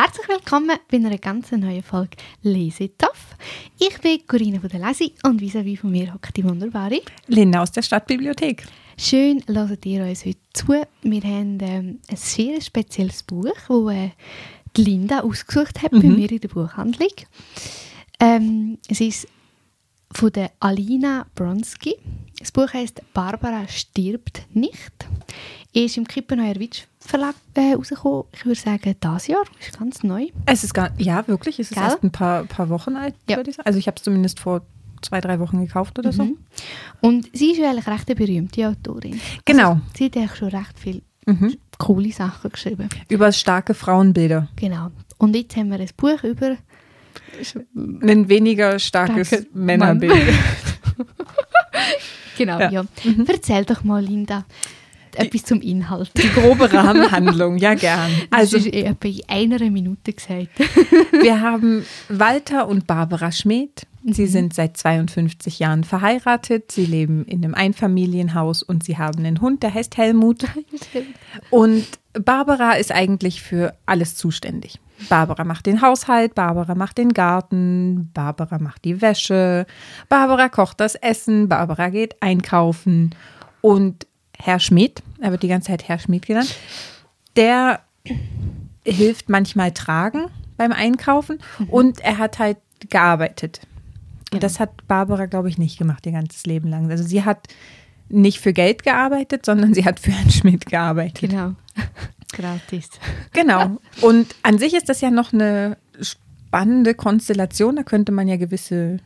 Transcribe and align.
Herzlich 0.00 0.28
willkommen 0.28 0.76
bei 0.88 0.96
einer 0.98 1.18
ganz 1.18 1.50
neuen 1.50 1.82
Folge 1.82 2.16
Lesetoff. 2.42 3.34
Ich 3.80 3.98
bin 4.00 4.24
Corinna 4.28 4.60
von 4.60 4.68
der 4.68 4.78
Lesi 4.78 5.12
und 5.24 5.40
vis-à-vis 5.40 5.80
von 5.80 5.90
mir 5.90 6.14
hockt 6.14 6.36
die 6.36 6.44
wunderbare 6.44 7.00
Linda 7.26 7.60
aus 7.62 7.72
der 7.72 7.82
Stadtbibliothek. 7.82 8.64
Schön, 8.96 9.42
hört 9.48 9.84
ihr 9.86 10.04
uns 10.04 10.24
heute 10.24 10.38
zu. 10.52 10.68
Wir 11.02 11.22
haben 11.22 11.58
ähm, 11.62 11.98
ein 12.08 12.16
sehr 12.16 12.60
spezielles 12.60 13.24
Buch, 13.24 13.46
das 13.68 13.92
äh, 13.96 14.10
die 14.76 14.84
Linda 14.84 15.18
ausgesucht 15.20 15.82
hat 15.82 15.90
bei 15.90 15.98
Mhm. 15.98 16.14
mir 16.14 16.30
in 16.30 16.40
der 16.42 16.48
Buchhandlung. 16.48 17.10
Ähm, 18.20 18.78
es 18.88 19.00
ist 19.00 19.26
von 20.12 20.32
der 20.32 20.50
Alina 20.60 21.26
Bronski. 21.34 21.94
Das 22.38 22.52
Buch 22.52 22.72
heißt 22.72 23.02
Barbara 23.12 23.66
stirbt 23.68 24.42
nicht. 24.54 24.92
Ist 25.72 25.96
im 25.96 26.06
Kippenheuer 26.06 26.56
Witsch 26.56 26.84
Verlag 27.00 27.34
äh, 27.54 27.74
rausgekommen. 27.74 28.24
Ich 28.32 28.44
würde 28.44 28.60
sagen, 28.60 28.94
das 29.00 29.26
Jahr. 29.26 29.44
Ist 29.60 29.78
ganz 29.78 30.02
neu. 30.02 30.26
Es 30.46 30.64
ist 30.64 30.74
gar, 30.74 30.90
ja, 30.98 31.26
wirklich, 31.26 31.58
es 31.58 31.70
ist 31.70 31.74
Gell? 31.74 31.84
erst 31.84 32.02
ein 32.02 32.10
paar, 32.10 32.44
paar 32.44 32.68
Wochen 32.68 32.96
alt, 32.96 33.14
Ja. 33.28 33.36
würde 33.36 33.50
ich 33.50 33.56
sagen. 33.56 33.66
Also 33.66 33.78
ich 33.78 33.86
habe 33.86 33.96
es 33.96 34.02
zumindest 34.02 34.40
vor 34.40 34.62
zwei, 35.02 35.20
drei 35.20 35.38
Wochen 35.40 35.60
gekauft 35.64 35.98
oder 35.98 36.12
so. 36.12 36.24
Mhm. 36.24 36.38
Und 37.00 37.28
sie 37.36 37.52
ist 37.52 37.58
ja 37.58 37.70
eigentlich 37.70 37.86
recht 37.86 38.08
eine 38.08 38.16
berühmte 38.16 38.68
Autorin. 38.68 39.20
Genau. 39.44 39.70
Also, 39.72 39.80
sie 39.96 40.04
hat 40.06 40.16
eigentlich 40.16 40.34
schon 40.36 40.48
recht 40.48 40.78
viele 40.78 41.02
Mhm. 41.26 41.56
coole 41.78 42.10
Sachen 42.12 42.50
geschrieben. 42.50 42.88
Über 43.08 43.30
starke 43.32 43.74
Frauenbilder. 43.74 44.48
Genau. 44.56 44.88
Und 45.18 45.36
jetzt 45.36 45.56
haben 45.56 45.70
wir 45.70 45.78
ein 45.78 45.88
Buch 45.96 46.22
über 46.24 46.56
Ein 47.74 48.28
weniger 48.28 48.78
starkes 48.78 49.30
Danke, 49.30 49.46
Männerbild. 49.52 50.14
Genau, 52.38 52.60
ja. 52.60 52.70
Ja. 52.70 52.82
Mhm. 53.02 53.24
Erzähl 53.26 53.64
doch 53.64 53.82
mal, 53.82 54.02
Linda, 54.02 54.44
etwas 55.16 55.42
zum 55.44 55.60
Inhalt. 55.60 56.10
Die 56.16 56.28
grobe 56.28 56.72
Rahmenhandlung, 56.72 57.58
ja 57.58 57.74
gern. 57.74 58.10
Also, 58.30 58.56
das 58.56 58.66
ist 58.66 58.74
etwa 58.74 59.08
in 59.08 59.52
einer 59.52 59.70
Minute 59.70 60.12
gesagt. 60.12 60.48
wir 61.20 61.40
haben 61.40 61.84
Walter 62.08 62.68
und 62.68 62.86
Barbara 62.86 63.32
Schmidt. 63.32 63.86
Sie 64.04 64.26
sind 64.26 64.54
seit 64.54 64.76
52 64.76 65.58
Jahren 65.58 65.84
verheiratet. 65.84 66.70
Sie 66.70 66.86
leben 66.86 67.24
in 67.26 67.44
einem 67.44 67.54
Einfamilienhaus 67.54 68.62
und 68.62 68.84
sie 68.84 68.96
haben 68.96 69.18
einen 69.18 69.40
Hund, 69.40 69.62
der 69.62 69.74
heißt 69.74 69.96
Helmut. 69.96 70.44
Und 71.50 71.84
Barbara 72.24 72.72
ist 72.72 72.92
eigentlich 72.92 73.42
für 73.42 73.74
alles 73.86 74.16
zuständig. 74.16 74.80
Barbara 75.08 75.44
macht 75.44 75.66
den 75.66 75.80
Haushalt, 75.80 76.34
Barbara 76.34 76.74
macht 76.74 76.98
den 76.98 77.14
Garten, 77.14 78.10
Barbara 78.12 78.58
macht 78.58 78.84
die 78.84 79.00
Wäsche, 79.00 79.66
Barbara 80.08 80.48
kocht 80.48 80.80
das 80.80 80.96
Essen, 80.96 81.48
Barbara 81.48 81.88
geht 81.90 82.20
einkaufen. 82.20 83.14
Und 83.60 84.06
Herr 84.36 84.58
Schmidt, 84.58 85.02
er 85.20 85.30
wird 85.30 85.42
die 85.42 85.48
ganze 85.48 85.68
Zeit 85.68 85.88
Herr 85.88 85.98
Schmidt 85.98 86.26
genannt, 86.26 86.54
der 87.36 87.80
hilft 88.84 89.28
manchmal 89.28 89.72
tragen 89.72 90.26
beim 90.56 90.72
Einkaufen 90.72 91.38
und 91.68 92.00
er 92.00 92.18
hat 92.18 92.38
halt 92.38 92.58
gearbeitet. 92.88 93.60
Und 94.32 94.42
das 94.42 94.60
hat 94.60 94.86
Barbara, 94.86 95.26
glaube 95.26 95.48
ich, 95.48 95.58
nicht 95.58 95.78
gemacht 95.78 96.04
ihr 96.06 96.12
ganzes 96.12 96.44
Leben 96.44 96.68
lang. 96.68 96.90
Also 96.90 97.04
sie 97.04 97.24
hat 97.24 97.48
nicht 98.08 98.40
für 98.40 98.52
Geld 98.52 98.82
gearbeitet, 98.82 99.44
sondern 99.46 99.74
sie 99.74 99.84
hat 99.84 100.00
für 100.00 100.10
Herrn 100.12 100.30
Schmidt 100.30 100.66
gearbeitet. 100.66 101.30
Genau. 101.30 101.54
Gratis. 102.32 102.88
Genau. 103.32 103.78
Und 104.00 104.34
an 104.42 104.58
sich 104.58 104.74
ist 104.74 104.88
das 104.88 105.00
ja 105.00 105.10
noch 105.10 105.32
eine 105.32 105.76
spannende 106.00 106.94
Konstellation. 106.94 107.76
Da 107.76 107.82
könnte 107.82 108.12
man 108.12 108.28
ja 108.28 108.36
gewisse 108.36 108.98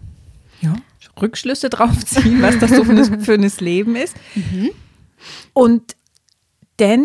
ja, 0.61 0.75
Rückschlüsse 1.21 1.71
drauf 1.71 2.05
ziehen, 2.05 2.43
was 2.43 2.59
das 2.59 2.71
so 2.71 2.85
für, 2.85 2.93
ein- 2.93 3.09
Leben 3.61 3.97
ist. 3.97 4.17
Und 5.53 5.97
dann 6.77 7.05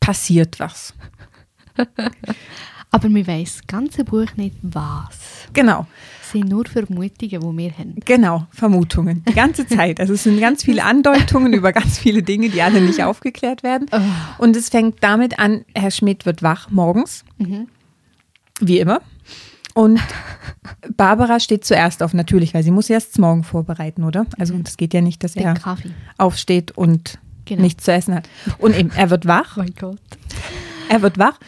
passiert 0.00 0.58
was. 0.60 0.94
Aber 2.90 3.08
wir 3.08 3.26
wissen 3.26 3.58
das 3.60 3.66
ganze 3.66 4.04
Buch 4.04 4.36
nicht, 4.36 4.56
was. 4.62 5.18
Genau. 5.52 5.86
Es 6.26 6.32
sind 6.32 6.48
nur 6.48 6.64
Vermutungen, 6.66 7.12
die 7.20 7.30
wir 7.30 7.70
haben. 7.78 7.94
Genau, 8.04 8.46
Vermutungen. 8.50 9.22
Die 9.28 9.32
ganze 9.34 9.64
Zeit. 9.66 10.00
Also 10.00 10.14
es 10.14 10.24
sind 10.24 10.40
ganz 10.40 10.64
viele 10.64 10.82
Andeutungen 10.82 11.52
über 11.52 11.72
ganz 11.72 11.98
viele 11.98 12.22
Dinge, 12.22 12.48
die 12.48 12.62
alle 12.62 12.80
nicht 12.80 13.02
aufgeklärt 13.04 13.62
werden. 13.62 13.86
Und 14.38 14.56
es 14.56 14.68
fängt 14.70 14.96
damit 15.04 15.38
an, 15.38 15.64
Herr 15.74 15.90
Schmidt 15.92 16.26
wird 16.26 16.42
wach 16.42 16.68
morgens, 16.70 17.24
wie 18.60 18.78
immer. 18.80 19.00
Und 19.74 20.00
Barbara 20.96 21.38
steht 21.38 21.64
zuerst 21.64 22.02
auf, 22.02 22.14
natürlich, 22.14 22.54
weil 22.54 22.62
sie 22.62 22.70
muss 22.70 22.88
erst 22.90 23.10
das 23.12 23.18
Morgen 23.18 23.44
vorbereiten, 23.44 24.04
oder? 24.04 24.26
Also 24.38 24.56
das 24.58 24.76
geht 24.78 24.94
ja 24.94 25.02
nicht, 25.02 25.22
dass 25.22 25.34
Den 25.34 25.44
er 25.44 25.54
Kaffee. 25.54 25.90
aufsteht 26.18 26.72
und 26.72 27.18
Genau. 27.44 27.62
nichts 27.62 27.84
zu 27.84 27.92
essen 27.92 28.14
hat. 28.14 28.28
Und 28.58 28.74
eben, 28.76 28.90
er 28.96 29.10
wird 29.10 29.26
wach, 29.26 29.56
mein 29.56 29.72
Gott. 29.78 30.00
er 30.88 31.02
wird 31.02 31.18
wach 31.18 31.38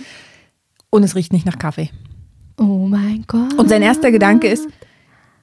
und 0.90 1.02
es 1.02 1.16
riecht 1.16 1.32
nicht 1.32 1.46
nach 1.46 1.58
Kaffee. 1.58 1.90
Oh 2.58 2.86
mein 2.88 3.24
Gott. 3.26 3.54
Und 3.54 3.68
sein 3.68 3.82
erster 3.82 4.10
Gedanke 4.10 4.48
ist, 4.48 4.68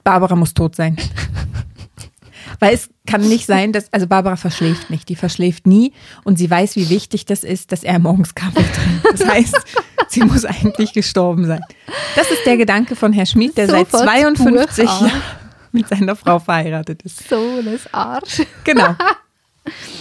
Barbara 0.03 0.35
muss 0.35 0.53
tot 0.53 0.75
sein. 0.75 0.97
Weil 2.59 2.73
es 2.73 2.89
kann 3.07 3.21
nicht 3.21 3.45
sein, 3.45 3.73
dass, 3.73 3.91
also 3.91 4.07
Barbara 4.07 4.35
verschläft 4.35 4.89
nicht, 4.89 5.09
die 5.09 5.15
verschläft 5.15 5.67
nie 5.67 5.93
und 6.23 6.37
sie 6.37 6.49
weiß, 6.49 6.75
wie 6.75 6.89
wichtig 6.89 7.25
das 7.25 7.43
ist, 7.43 7.71
dass 7.71 7.83
er 7.83 7.99
morgens 7.99 8.35
Kaffee 8.35 8.63
trinkt. 8.63 9.19
Das 9.19 9.27
heißt, 9.27 9.55
sie 10.09 10.23
muss 10.23 10.45
eigentlich 10.45 10.93
gestorben 10.93 11.45
sein. 11.45 11.61
Das 12.15 12.29
ist 12.31 12.45
der 12.45 12.57
Gedanke 12.57 12.95
von 12.95 13.13
Herr 13.13 13.25
Schmid, 13.25 13.57
der 13.57 13.67
seit 13.67 13.91
Sofort 13.91 14.03
52 14.03 14.85
Buch 14.85 15.01
an. 15.01 15.07
Jahren 15.07 15.21
mit 15.71 15.87
seiner 15.87 16.15
Frau 16.15 16.39
verheiratet 16.39 17.01
ist. 17.03 17.27
So 17.27 17.35
ein 17.35 17.79
Arsch. 17.91 18.43
Genau. 18.63 18.95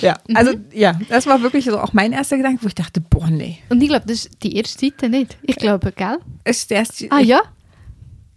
Ja, 0.02 0.18
also 0.34 0.52
ja, 0.72 0.98
das 1.08 1.26
war 1.26 1.40
wirklich 1.42 1.64
so 1.64 1.78
auch 1.78 1.92
mein 1.92 2.12
erster 2.12 2.36
Gedanke, 2.36 2.62
wo 2.62 2.66
ich 2.68 2.74
dachte, 2.74 3.00
boah, 3.00 3.28
nee. 3.30 3.58
Und 3.70 3.82
ich 3.82 3.88
glaube, 3.88 4.06
das 4.06 4.26
ist 4.26 4.42
die 4.42 4.56
erste 4.56 4.86
Seite 4.86 5.08
nicht. 5.08 5.38
Ich 5.42 5.56
glaube, 5.56 5.92
gell? 5.92 6.18
Ist 6.44 6.70
der 6.70 6.78
erste, 6.78 7.06
Ah 7.10 7.20
ja. 7.20 7.40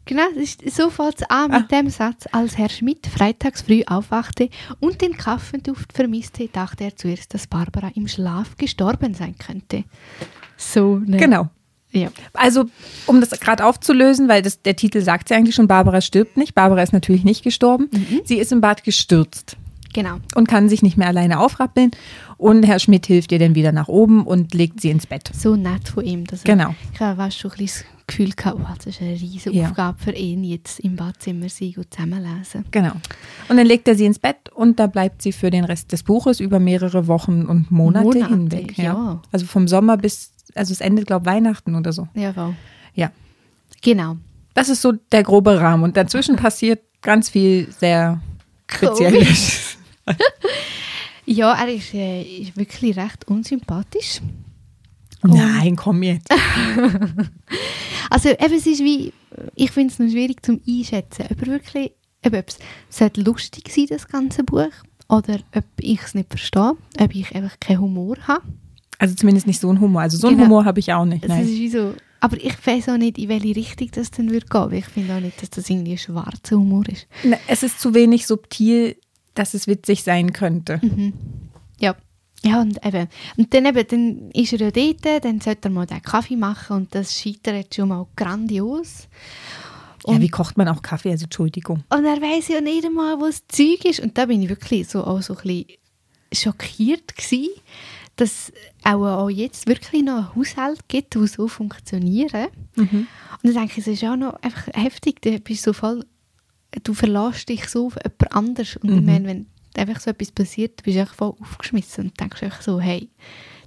Genau, 0.05 0.23
ist, 0.37 0.61
so 0.73 0.89
fängt 0.89 1.15
es 1.17 1.29
an 1.29 1.51
mit 1.51 1.63
Ah. 1.63 1.67
dem 1.81 1.89
Satz. 1.89 2.25
Als 2.31 2.57
Herr 2.57 2.69
Schmidt 2.69 3.07
freitags 3.07 3.63
früh 3.63 3.83
aufwachte 3.85 4.49
und 4.79 5.01
den 5.01 5.17
Kaffeeduft 5.17 5.91
vermisste, 5.91 6.47
dachte 6.47 6.85
er 6.85 6.95
zuerst, 6.95 7.33
dass 7.33 7.45
Barbara 7.47 7.91
im 7.93 8.07
Schlaf 8.07 8.55
gestorben 8.55 9.13
sein 9.13 9.35
könnte. 9.37 9.83
So, 10.55 10.97
ne? 11.05 11.17
Genau. 11.17 11.49
Ja. 11.91 12.09
Also, 12.33 12.65
um 13.05 13.19
das 13.19 13.31
gerade 13.31 13.65
aufzulösen, 13.65 14.29
weil 14.29 14.41
das, 14.41 14.61
der 14.61 14.75
Titel 14.77 15.01
sagt 15.01 15.29
ja 15.29 15.35
eigentlich 15.37 15.55
schon, 15.55 15.67
Barbara 15.67 15.99
stirbt 15.99 16.37
nicht. 16.37 16.55
Barbara 16.55 16.83
ist 16.83 16.93
natürlich 16.93 17.23
nicht 17.25 17.43
gestorben. 17.43 17.89
Sie 18.23 18.37
ist 18.37 18.51
im 18.53 18.61
Bad 18.61 18.83
gestürzt 18.85 19.57
Genau. 19.93 20.17
und 20.35 20.47
kann 20.47 20.69
sich 20.69 20.81
nicht 20.83 20.97
mehr 20.97 21.07
alleine 21.07 21.39
aufrappeln. 21.39 21.91
Und 22.37 22.63
Herr 22.63 22.79
Schmidt 22.79 23.05
hilft 23.07 23.31
ihr 23.31 23.39
dann 23.39 23.55
wieder 23.55 23.71
nach 23.71 23.87
oben 23.87 24.25
und 24.25 24.53
legt 24.53 24.81
sie 24.81 24.89
ins 24.91 25.07
Bett. 25.07 25.31
So 25.33 25.55
nett 25.55 25.89
von 25.89 26.03
ihm. 26.05 26.25
Dass 26.25 26.43
Genau. 26.43 26.75
Ich 26.93 26.99
habe 26.99 27.31
schon 27.31 27.51
ein 27.51 27.57
bisschen 27.57 27.85
das 27.95 28.07
Gefühl 28.07 28.31
gehabt, 28.31 28.57
oh, 28.61 28.73
das 28.77 28.85
ist 28.85 29.01
eine 29.01 29.11
riesige 29.11 29.55
Ja. 29.57 29.69
Aufgabe 29.69 29.97
für 29.99 30.11
ihn, 30.11 30.43
jetzt 30.43 30.79
im 30.79 30.95
Badzimmer 30.95 31.49
sein 31.49 31.73
und 31.77 31.93
zusammenlesen. 31.93 32.65
Genau. 32.71 32.91
Und 33.49 33.57
dann 33.57 33.65
legt 33.65 33.87
er 33.87 33.95
sie 33.95 34.05
ins 34.05 34.19
Bett 34.19 34.49
und 34.53 34.79
da 34.79 34.87
bleibt 34.87 35.21
sie 35.21 35.31
für 35.31 35.49
den 35.49 35.65
Rest 35.65 35.91
des 35.91 36.03
Buches 36.03 36.39
über 36.39 36.59
mehrere 36.59 37.07
Wochen 37.07 37.45
und 37.45 37.71
Monate, 37.71 38.05
Monate, 38.05 38.27
hinweg. 38.29 38.77
ja. 38.77 39.21
Also 39.31 39.45
vom 39.45 39.67
Sommer 39.67 39.97
bis, 39.97 40.31
also 40.55 40.71
es 40.71 40.79
endet, 40.81 41.07
glaube 41.07 41.23
ich, 41.29 41.33
Weihnachten 41.35 41.75
oder 41.75 41.91
so. 41.91 42.07
Ja, 42.13 42.31
voll. 42.33 42.55
Ja. 42.93 43.11
Genau. 43.81 44.17
Das 44.53 44.69
ist 44.69 44.81
so 44.81 44.93
der 45.11 45.23
grobe 45.23 45.59
Rahmen. 45.59 45.83
Und 45.83 45.97
dazwischen 45.97 46.35
passiert 46.37 46.81
ganz 47.01 47.29
viel 47.29 47.67
sehr 47.71 48.21
Spezielles. 48.69 49.66
Ja, 51.29 51.53
er 51.55 51.67
ist, 51.73 51.93
äh, 51.93 52.21
ist 52.23 52.55
wirklich 52.55 52.95
recht 52.95 53.27
unsympathisch. 53.27 54.21
Nein, 55.23 55.75
komm 55.75 56.03
jetzt. 56.03 56.29
Also 58.09 58.29
eben, 58.29 58.53
es 58.53 58.65
ist 58.65 58.79
wie, 58.79 59.11
ich 59.55 59.71
finde 59.71 59.91
es 59.91 59.99
noch 59.99 60.09
schwierig 60.09 60.41
zum 60.45 60.61
Einschätzen, 60.65 61.25
ob 61.29 61.41
er 61.41 61.47
wirklich, 61.47 61.91
ob 62.25 62.33
es 62.33 62.57
sollte 62.89 63.19
lustig 63.21 63.69
sein, 63.69 63.87
das 63.89 64.07
ganze 64.07 64.45
Buch, 64.45 64.71
oder 65.09 65.39
ob 65.53 65.65
ich 65.81 66.01
es 66.01 66.15
nicht 66.15 66.29
verstehe, 66.29 66.77
ob 66.99 67.13
ich 67.13 67.35
einfach 67.35 67.59
keinen 67.59 67.81
Humor 67.81 68.15
habe. 68.25 68.43
Also 68.97 69.13
zumindest 69.15 69.45
nicht 69.45 69.59
so 69.59 69.69
ein 69.69 69.81
Humor. 69.81 70.01
Also 70.03 70.17
so 70.17 70.27
einen 70.27 70.37
Genau. 70.37 70.47
Humor 70.49 70.63
habe 70.65 70.79
ich 70.79 70.93
auch 70.93 71.03
nicht. 71.03 71.25
Es 71.25 71.29
ist 71.31 71.35
Nein. 71.37 71.47
wie 71.47 71.69
so, 71.69 71.93
aber 72.21 72.37
ich 72.37 72.55
weiß 72.65 72.87
auch 72.89 72.97
nicht, 72.97 73.17
in 73.17 73.27
welche 73.27 73.55
Richtung 73.57 73.89
das 73.91 74.09
dann 74.11 74.29
würde 74.31 74.45
gehen, 74.47 74.71
ich 74.73 74.85
finde 74.85 75.15
auch 75.15 75.19
nicht, 75.19 75.41
dass 75.41 75.49
das 75.49 75.69
irgendwie 75.69 75.91
ein 75.91 75.97
schwarzer 75.97 76.55
Humor 76.55 76.87
ist. 76.87 77.07
Na, 77.25 77.37
Es 77.47 77.61
ist 77.63 77.81
zu 77.81 77.93
wenig 77.93 78.25
subtil, 78.25 78.95
dass 79.37 79.53
es 79.53 79.67
witzig 79.67 80.03
sein 80.03 80.33
könnte. 80.33 80.81
Ja. 81.79 81.95
Ja, 82.43 82.61
und 82.61 82.85
eben. 82.85 83.07
Und 83.35 83.53
dann 83.53 83.65
eben, 83.65 83.87
dann 83.87 84.31
ist 84.31 84.53
er 84.53 84.59
ja 84.59 84.71
dort, 84.71 85.25
dann 85.25 85.41
sollte 85.41 85.69
er 85.69 85.71
mal 85.71 85.87
den 85.87 86.01
Kaffee 86.01 86.35
machen 86.35 86.77
und 86.77 86.95
das 86.95 87.15
scheitert 87.19 87.73
schon 87.73 87.89
mal 87.89 88.05
grandios. 88.15 89.07
Ja, 90.05 90.21
wie 90.21 90.29
kocht 90.29 90.55
man 90.55 90.67
auch 90.67 90.81
Kaffee? 90.81 91.11
Also 91.11 91.25
Entschuldigung. 91.25 91.83
Und 91.89 92.05
er 92.05 92.21
weiß 92.21 92.49
ja 92.49 92.61
nicht 92.61 92.85
einmal, 92.85 93.19
wo 93.19 93.25
das 93.25 93.45
Zeug 93.47 93.83
ist. 93.85 93.99
Und 93.99 94.17
da 94.17 94.27
bin 94.27 94.41
ich 94.41 94.49
wirklich 94.49 94.87
so, 94.87 95.03
auch 95.03 95.21
so 95.21 95.35
ein 95.35 95.41
bisschen 95.41 95.65
schockiert 96.31 97.15
gewesen, 97.17 97.49
dass 98.15 98.53
auch, 98.83 99.03
auch 99.03 99.29
jetzt 99.29 99.67
wirklich 99.67 100.03
noch 100.03 100.17
ein 100.17 100.35
Haushalt 100.35 100.87
gibt, 100.87 101.15
die 101.15 101.27
so 101.27 101.47
funktionieren. 101.47 102.47
Und 102.75 103.07
dann 103.43 103.53
denke 103.53 103.73
ich, 103.73 103.79
es 103.79 103.87
ist 103.87 104.03
auch 104.03 104.15
noch 104.15 104.41
einfach 104.41 104.67
heftig. 104.73 105.21
Du 105.21 105.37
bist 105.39 105.63
so 105.63 105.73
voll, 105.73 106.05
du 106.83 106.93
verlässt 106.93 107.49
dich 107.49 107.67
so 107.67 107.87
auf 107.87 107.95
jemand 107.95 108.31
anderes. 108.33 108.75
Und 108.77 108.89
ich 108.97 109.01
meine, 109.05 109.25
wenn 109.27 109.45
einfach 109.77 109.99
so 110.01 110.09
etwas 110.11 110.31
passiert, 110.31 110.81
bist 110.83 110.95
du 110.97 111.01
einfach 111.01 111.15
voll 111.15 111.33
aufgeschmissen 111.41 112.05
und 112.05 112.19
denkst 112.19 112.43
einfach 112.43 112.61
so, 112.61 112.79
hey, 112.79 113.09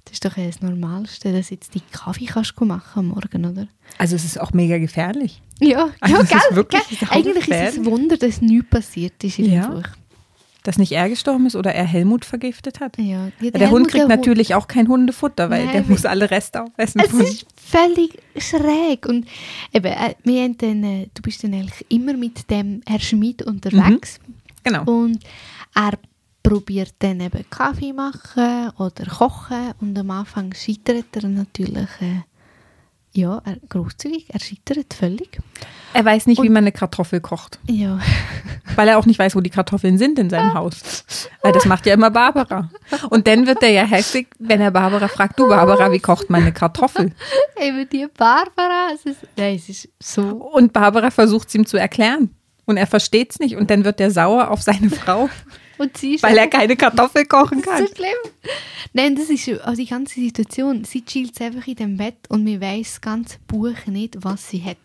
Das 0.05 0.13
ist 0.13 0.25
doch 0.25 0.33
das 0.33 0.61
Normalste, 0.61 1.31
dass 1.31 1.51
jetzt 1.51 1.75
die 1.75 1.81
Kaffee 1.91 2.25
kannst 2.25 2.53
du 2.57 2.65
machen 2.65 2.99
am 2.99 3.07
Morgen, 3.09 3.45
oder? 3.45 3.67
Also 3.99 4.15
es 4.15 4.25
ist 4.25 4.39
auch 4.41 4.51
mega 4.51 4.77
gefährlich. 4.79 5.41
Ja, 5.59 5.89
Also 5.99 6.15
ja 6.15 6.21
es 6.23 6.31
ist 6.31 6.41
gell, 6.47 6.55
wirklich 6.57 6.99
gell? 6.99 7.07
Eigentlich 7.11 7.47
ist 7.47 7.73
es 7.73 7.77
ein 7.77 7.85
Wunder, 7.85 8.17
dass 8.17 8.41
nichts 8.41 8.69
passiert 8.69 9.23
ist 9.23 9.37
in 9.39 9.51
Ja. 9.53 9.67
Buch. 9.69 9.83
Dass 10.63 10.77
nicht 10.77 10.91
er 10.91 11.09
gestorben 11.09 11.47
ist 11.47 11.55
oder 11.55 11.73
er 11.73 11.85
Helmut 11.85 12.23
vergiftet 12.23 12.79
hat. 12.79 12.97
Ja, 12.97 13.29
ja, 13.39 13.51
Der, 13.51 13.71
Hund 13.71 13.87
kriegt 13.87 14.07
der 14.07 14.15
natürlich 14.15 14.53
auch 14.53 14.67
kein 14.67 14.87
Hundefutter, 14.87 15.49
weil 15.49 15.65
Nein, 15.65 15.73
der 15.73 15.83
muss 15.83 16.05
alle 16.05 16.29
Reste 16.29 16.63
aufessen. 16.63 17.01
Es 17.03 17.11
ist 17.13 17.45
völlig 17.55 18.19
schräg. 18.37 19.07
Und 19.07 19.27
eben, 19.73 19.87
äh, 19.87 20.13
wir 20.23 20.43
haben 20.43 20.57
dann, 20.57 20.83
äh, 20.83 21.07
du 21.13 21.21
bist 21.23 21.43
dann 21.43 21.53
eigentlich 21.53 21.85
immer 21.89 22.13
mit 22.13 22.49
dem 22.51 22.81
Herr 22.87 22.99
Schmid 22.99 23.41
unterwegs. 23.41 24.19
genau. 24.63 24.83
Und 24.83 25.19
er 25.73 25.93
probiert 26.43 26.93
dann 26.99 27.19
eben 27.21 27.45
Kaffee 27.49 27.93
machen 27.93 28.69
oder 28.77 29.05
kochen. 29.05 29.73
Und 29.79 29.97
am 29.97 30.11
Anfang 30.11 30.53
scheitert 30.53 31.05
er 31.13 31.27
natürlich, 31.27 31.89
äh, 32.01 32.21
ja, 33.13 33.41
er, 33.45 33.57
großzügig, 33.69 34.27
er 34.29 34.39
scheitert 34.39 34.93
völlig. 34.93 35.39
Er 35.93 36.05
weiß 36.05 36.27
nicht, 36.27 36.41
wie 36.41 36.47
Und- 36.47 36.53
man 36.53 36.63
eine 36.63 36.71
Kartoffel 36.71 37.19
kocht, 37.19 37.59
Ja, 37.69 37.99
weil 38.75 38.87
er 38.87 38.97
auch 38.97 39.05
nicht 39.05 39.19
weiß, 39.19 39.35
wo 39.35 39.41
die 39.41 39.49
Kartoffeln 39.49 39.97
sind 39.97 40.17
in 40.17 40.29
seinem 40.29 40.53
Haus. 40.53 41.03
Weil 41.41 41.51
das 41.51 41.65
macht 41.65 41.85
ja 41.85 41.93
immer 41.93 42.09
Barbara. 42.11 42.69
Und 43.09 43.27
dann 43.27 43.45
wird 43.47 43.61
er 43.63 43.69
ja 43.71 43.83
heftig, 43.83 44.29
wenn 44.39 44.61
er 44.61 44.71
Barbara 44.71 45.07
fragt, 45.09 45.37
du 45.39 45.49
Barbara, 45.49 45.91
wie 45.91 45.99
kocht 45.99 46.29
man 46.29 46.41
eine 46.43 46.53
Kartoffel? 46.53 47.11
eben 47.61 47.87
die 47.89 48.07
Barbara, 48.17 48.89
es 48.93 49.05
ist, 49.05 49.19
nein, 49.35 49.55
es 49.55 49.67
ist 49.67 49.89
so 50.01 50.21
Und 50.21 50.71
Barbara 50.71 51.11
versucht 51.11 51.49
es 51.49 51.55
ihm 51.55 51.65
zu 51.65 51.77
erklären. 51.77 52.33
Und 52.65 52.77
er 52.77 52.87
versteht 52.87 53.31
es 53.31 53.39
nicht. 53.39 53.57
Und 53.57 53.69
dann 53.69 53.83
wird 53.83 53.99
er 53.99 54.11
sauer 54.11 54.49
auf 54.51 54.61
seine 54.61 54.89
Frau, 54.89 55.29
Und 55.77 55.97
sie 55.97 56.21
weil 56.21 56.37
er 56.37 56.47
keine 56.47 56.75
Kartoffel 56.75 57.25
kochen 57.25 57.61
Das 57.61 57.73
kann. 57.73 57.83
ist 57.83 57.89
so 57.89 57.95
schlimm. 57.95 58.51
Nein, 58.93 59.15
das 59.15 59.29
ist 59.29 59.47
also 59.61 59.81
die 59.81 59.87
ganze 59.89 60.19
Situation. 60.19 60.83
Sie 60.83 61.03
chillt 61.03 61.39
einfach 61.41 61.67
in 61.67 61.75
dem 61.75 61.97
Bett 61.97 62.17
und 62.29 62.45
wir 62.45 62.59
weiß 62.61 62.91
das 62.91 63.01
ganze 63.01 63.37
Buch 63.47 63.85
nicht, 63.87 64.17
was 64.21 64.49
sie 64.49 64.63
hat. 64.63 64.77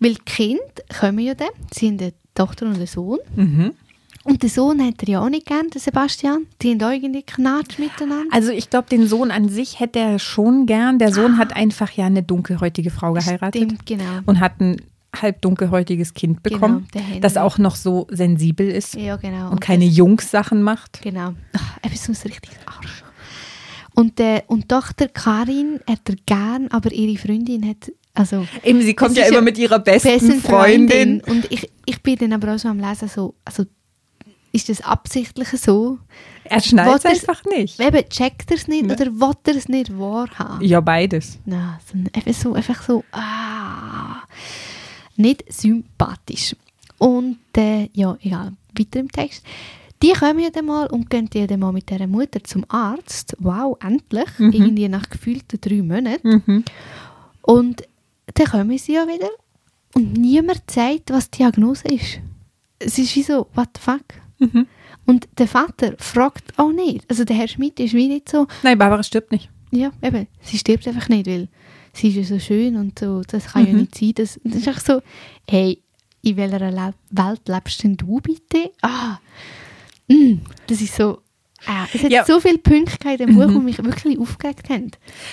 Weil 0.00 0.14
die 0.14 0.22
Kinder 0.24 0.62
kommen 1.00 1.20
ja 1.20 1.34
dann, 1.34 1.48
sie 1.72 1.88
haben 1.88 1.98
eine 1.98 2.12
Tochter 2.34 2.66
und 2.66 2.74
einen 2.74 2.86
Sohn. 2.86 3.18
Mhm. 3.36 3.72
Und 4.24 4.42
den 4.42 4.48
Sohn 4.48 4.82
hat 4.82 5.02
er 5.02 5.08
ja 5.08 5.20
auch 5.20 5.28
nicht 5.28 5.46
gern, 5.46 5.68
den 5.68 5.80
Sebastian. 5.80 6.46
Die 6.62 6.70
haben 6.70 6.80
irgendwie 6.80 7.22
Knatsch 7.22 7.78
miteinander. 7.78 8.34
Also 8.34 8.52
ich 8.52 8.70
glaube, 8.70 8.88
den 8.88 9.06
Sohn 9.06 9.30
an 9.30 9.50
sich 9.50 9.80
hätte 9.80 9.98
er 9.98 10.18
schon 10.18 10.64
gern. 10.64 10.98
Der 10.98 11.12
Sohn 11.12 11.36
hat 11.36 11.54
einfach 11.54 11.90
ja 11.90 12.06
eine 12.06 12.22
dunkelhäutige 12.22 12.90
Frau 12.90 13.12
geheiratet. 13.12 13.62
Stimmt, 13.62 13.86
genau. 13.86 14.20
und 14.24 14.40
hat 14.40 14.60
ein 14.60 14.80
halb 15.22 15.40
dunkelhäutiges 15.42 16.14
Kind 16.14 16.42
bekommen, 16.42 16.78
Genau, 16.78 16.88
der 16.94 17.02
Henry. 17.02 17.20
das 17.20 17.36
auch 17.36 17.58
noch 17.58 17.76
so 17.76 18.06
sensibel 18.10 18.68
ist 18.68 18.94
Ja, 18.94 19.16
genau. 19.16 19.50
und 19.50 19.60
keine 19.60 19.86
das- 19.86 19.96
Jungs-Sachen 19.96 20.62
macht. 20.62 21.00
Genau. 21.02 21.34
Ach, 21.56 21.78
eben 21.84 21.96
so 21.96 22.12
ein 22.12 22.18
richtiges 22.24 22.58
Arsch. 22.66 23.02
Und, 23.94 24.18
äh, 24.20 24.42
und 24.48 24.68
Tochter 24.68 25.06
Karin 25.08 25.80
hat 25.88 26.00
er 26.08 26.16
gern, 26.26 26.68
aber 26.68 26.90
ihre 26.92 27.16
Freundin 27.16 27.66
hat, 27.68 27.92
also 28.12 28.46
Eben, 28.64 28.82
sie 28.82 28.94
kommt 28.94 29.16
ja 29.16 29.22
ist 29.22 29.28
immer 29.28 29.38
ja 29.38 29.42
mit 29.44 29.58
ihrer 29.58 29.78
besten, 29.78 30.08
besten 30.08 30.40
Freundin. 30.40 31.20
Und 31.22 31.50
ich, 31.52 31.70
ich 31.86 32.02
bin 32.02 32.16
dann 32.16 32.32
aber 32.32 32.54
auch 32.54 32.58
so 32.58 32.68
am 32.68 32.80
Lesen 32.80 33.08
so, 33.08 33.34
also 33.44 33.64
ist 34.50 34.68
das 34.68 34.80
absichtlich 34.82 35.48
so? 35.48 35.98
Er 36.44 36.58
Wollt 36.60 37.04
er's- 37.04 37.06
einfach 37.28 37.44
nicht. 37.44 37.80
Eben, 37.80 38.08
checkt 38.08 38.50
er 38.52 38.56
es 38.56 38.68
nicht 38.68 38.86
Ne. 38.86 38.94
oder 38.94 39.06
will 39.06 39.34
er 39.46 39.56
es 39.56 39.68
nicht 39.68 39.96
wahrhaben? 39.98 40.64
Ja, 40.64 40.80
beides. 40.80 41.38
Nein, 41.44 41.76
so, 41.84 41.98
einfach 42.12 42.32
so, 42.34 42.54
einfach 42.54 42.82
so, 42.82 43.04
ah, 43.12 44.22
nicht 45.16 45.44
sympathisch. 45.52 46.56
Und 46.98 47.38
äh, 47.56 47.88
ja, 47.92 48.16
egal, 48.22 48.52
weiter 48.76 49.00
im 49.00 49.10
Text. 49.10 49.44
Die 50.02 50.12
kommen 50.12 50.40
ja 50.40 50.50
dann 50.50 50.66
mal 50.66 50.86
und 50.88 51.08
gehen 51.08 51.30
ja 51.32 51.46
dann 51.46 51.60
mal 51.60 51.72
mit 51.72 51.88
dieser 51.88 52.06
Mutter 52.06 52.42
zum 52.44 52.64
Arzt. 52.68 53.36
Wow, 53.38 53.78
endlich. 53.82 54.28
Mhm. 54.38 54.52
Irgendwie 54.52 54.88
nach 54.88 55.08
gefühlten 55.08 55.60
drei 55.60 55.82
Monaten. 55.82 56.42
Mhm. 56.46 56.64
Und 57.42 57.82
dann 58.34 58.46
kommen 58.46 58.78
sie 58.78 58.94
ja 58.94 59.06
wieder 59.06 59.30
und 59.94 60.14
niemand 60.14 60.70
sagt, 60.70 61.10
was 61.10 61.30
die 61.30 61.38
Diagnose 61.38 61.88
ist. 61.88 62.20
Es 62.78 62.98
ist 62.98 63.14
wie 63.16 63.22
so, 63.22 63.46
what 63.54 63.68
the 63.76 63.80
fuck? 63.80 64.04
Mhm. 64.38 64.66
Und 65.06 65.28
der 65.38 65.46
Vater 65.46 65.94
fragt 65.98 66.58
auch 66.58 66.72
nicht. 66.72 67.08
Also 67.08 67.24
der 67.24 67.36
Herr 67.36 67.48
Schmidt 67.48 67.78
ist 67.80 67.94
wie 67.94 68.08
nicht 68.08 68.28
so, 68.28 68.46
Nein, 68.62 68.78
Barbara 68.78 69.02
stirbt 69.02 69.30
nicht. 69.30 69.48
Ja, 69.74 69.90
eben, 70.02 70.26
sie 70.42 70.58
stirbt 70.58 70.86
einfach 70.88 71.08
nicht, 71.08 71.26
weil 71.26 71.48
sie 71.92 72.08
ist 72.08 72.16
ja 72.16 72.24
so 72.24 72.38
schön 72.38 72.76
und 72.76 72.98
so, 72.98 73.22
das 73.26 73.46
kann 73.52 73.66
ja 73.66 73.72
Mhm. 73.72 73.80
nicht 73.80 73.94
sein. 73.98 74.12
Das, 74.14 74.40
das 74.44 74.54
ist 74.56 74.68
einfach 74.68 74.80
so, 74.82 75.02
hey, 75.48 75.80
in 76.22 76.36
welcher 76.36 76.58
Le 76.70 76.94
Welt 77.10 77.40
lebst 77.48 77.82
denn 77.84 77.96
du 77.96 78.20
bitte? 78.20 78.70
Ah, 78.82 79.18
mm, 80.08 80.36
das 80.66 80.80
ist 80.80 80.96
so, 80.96 81.18
ah, 81.66 81.86
es 81.92 82.02
hat 82.02 82.10
Ja. 82.10 82.24
so 82.24 82.40
viele 82.40 82.54
in 82.64 83.16
dem 83.18 83.34
Buch, 83.36 83.46
Mhm. 83.46 83.52
die 83.54 83.64
mich 83.64 83.78
wirklich 83.84 84.18
aufgeregt 84.18 84.68
haben. 84.70 84.90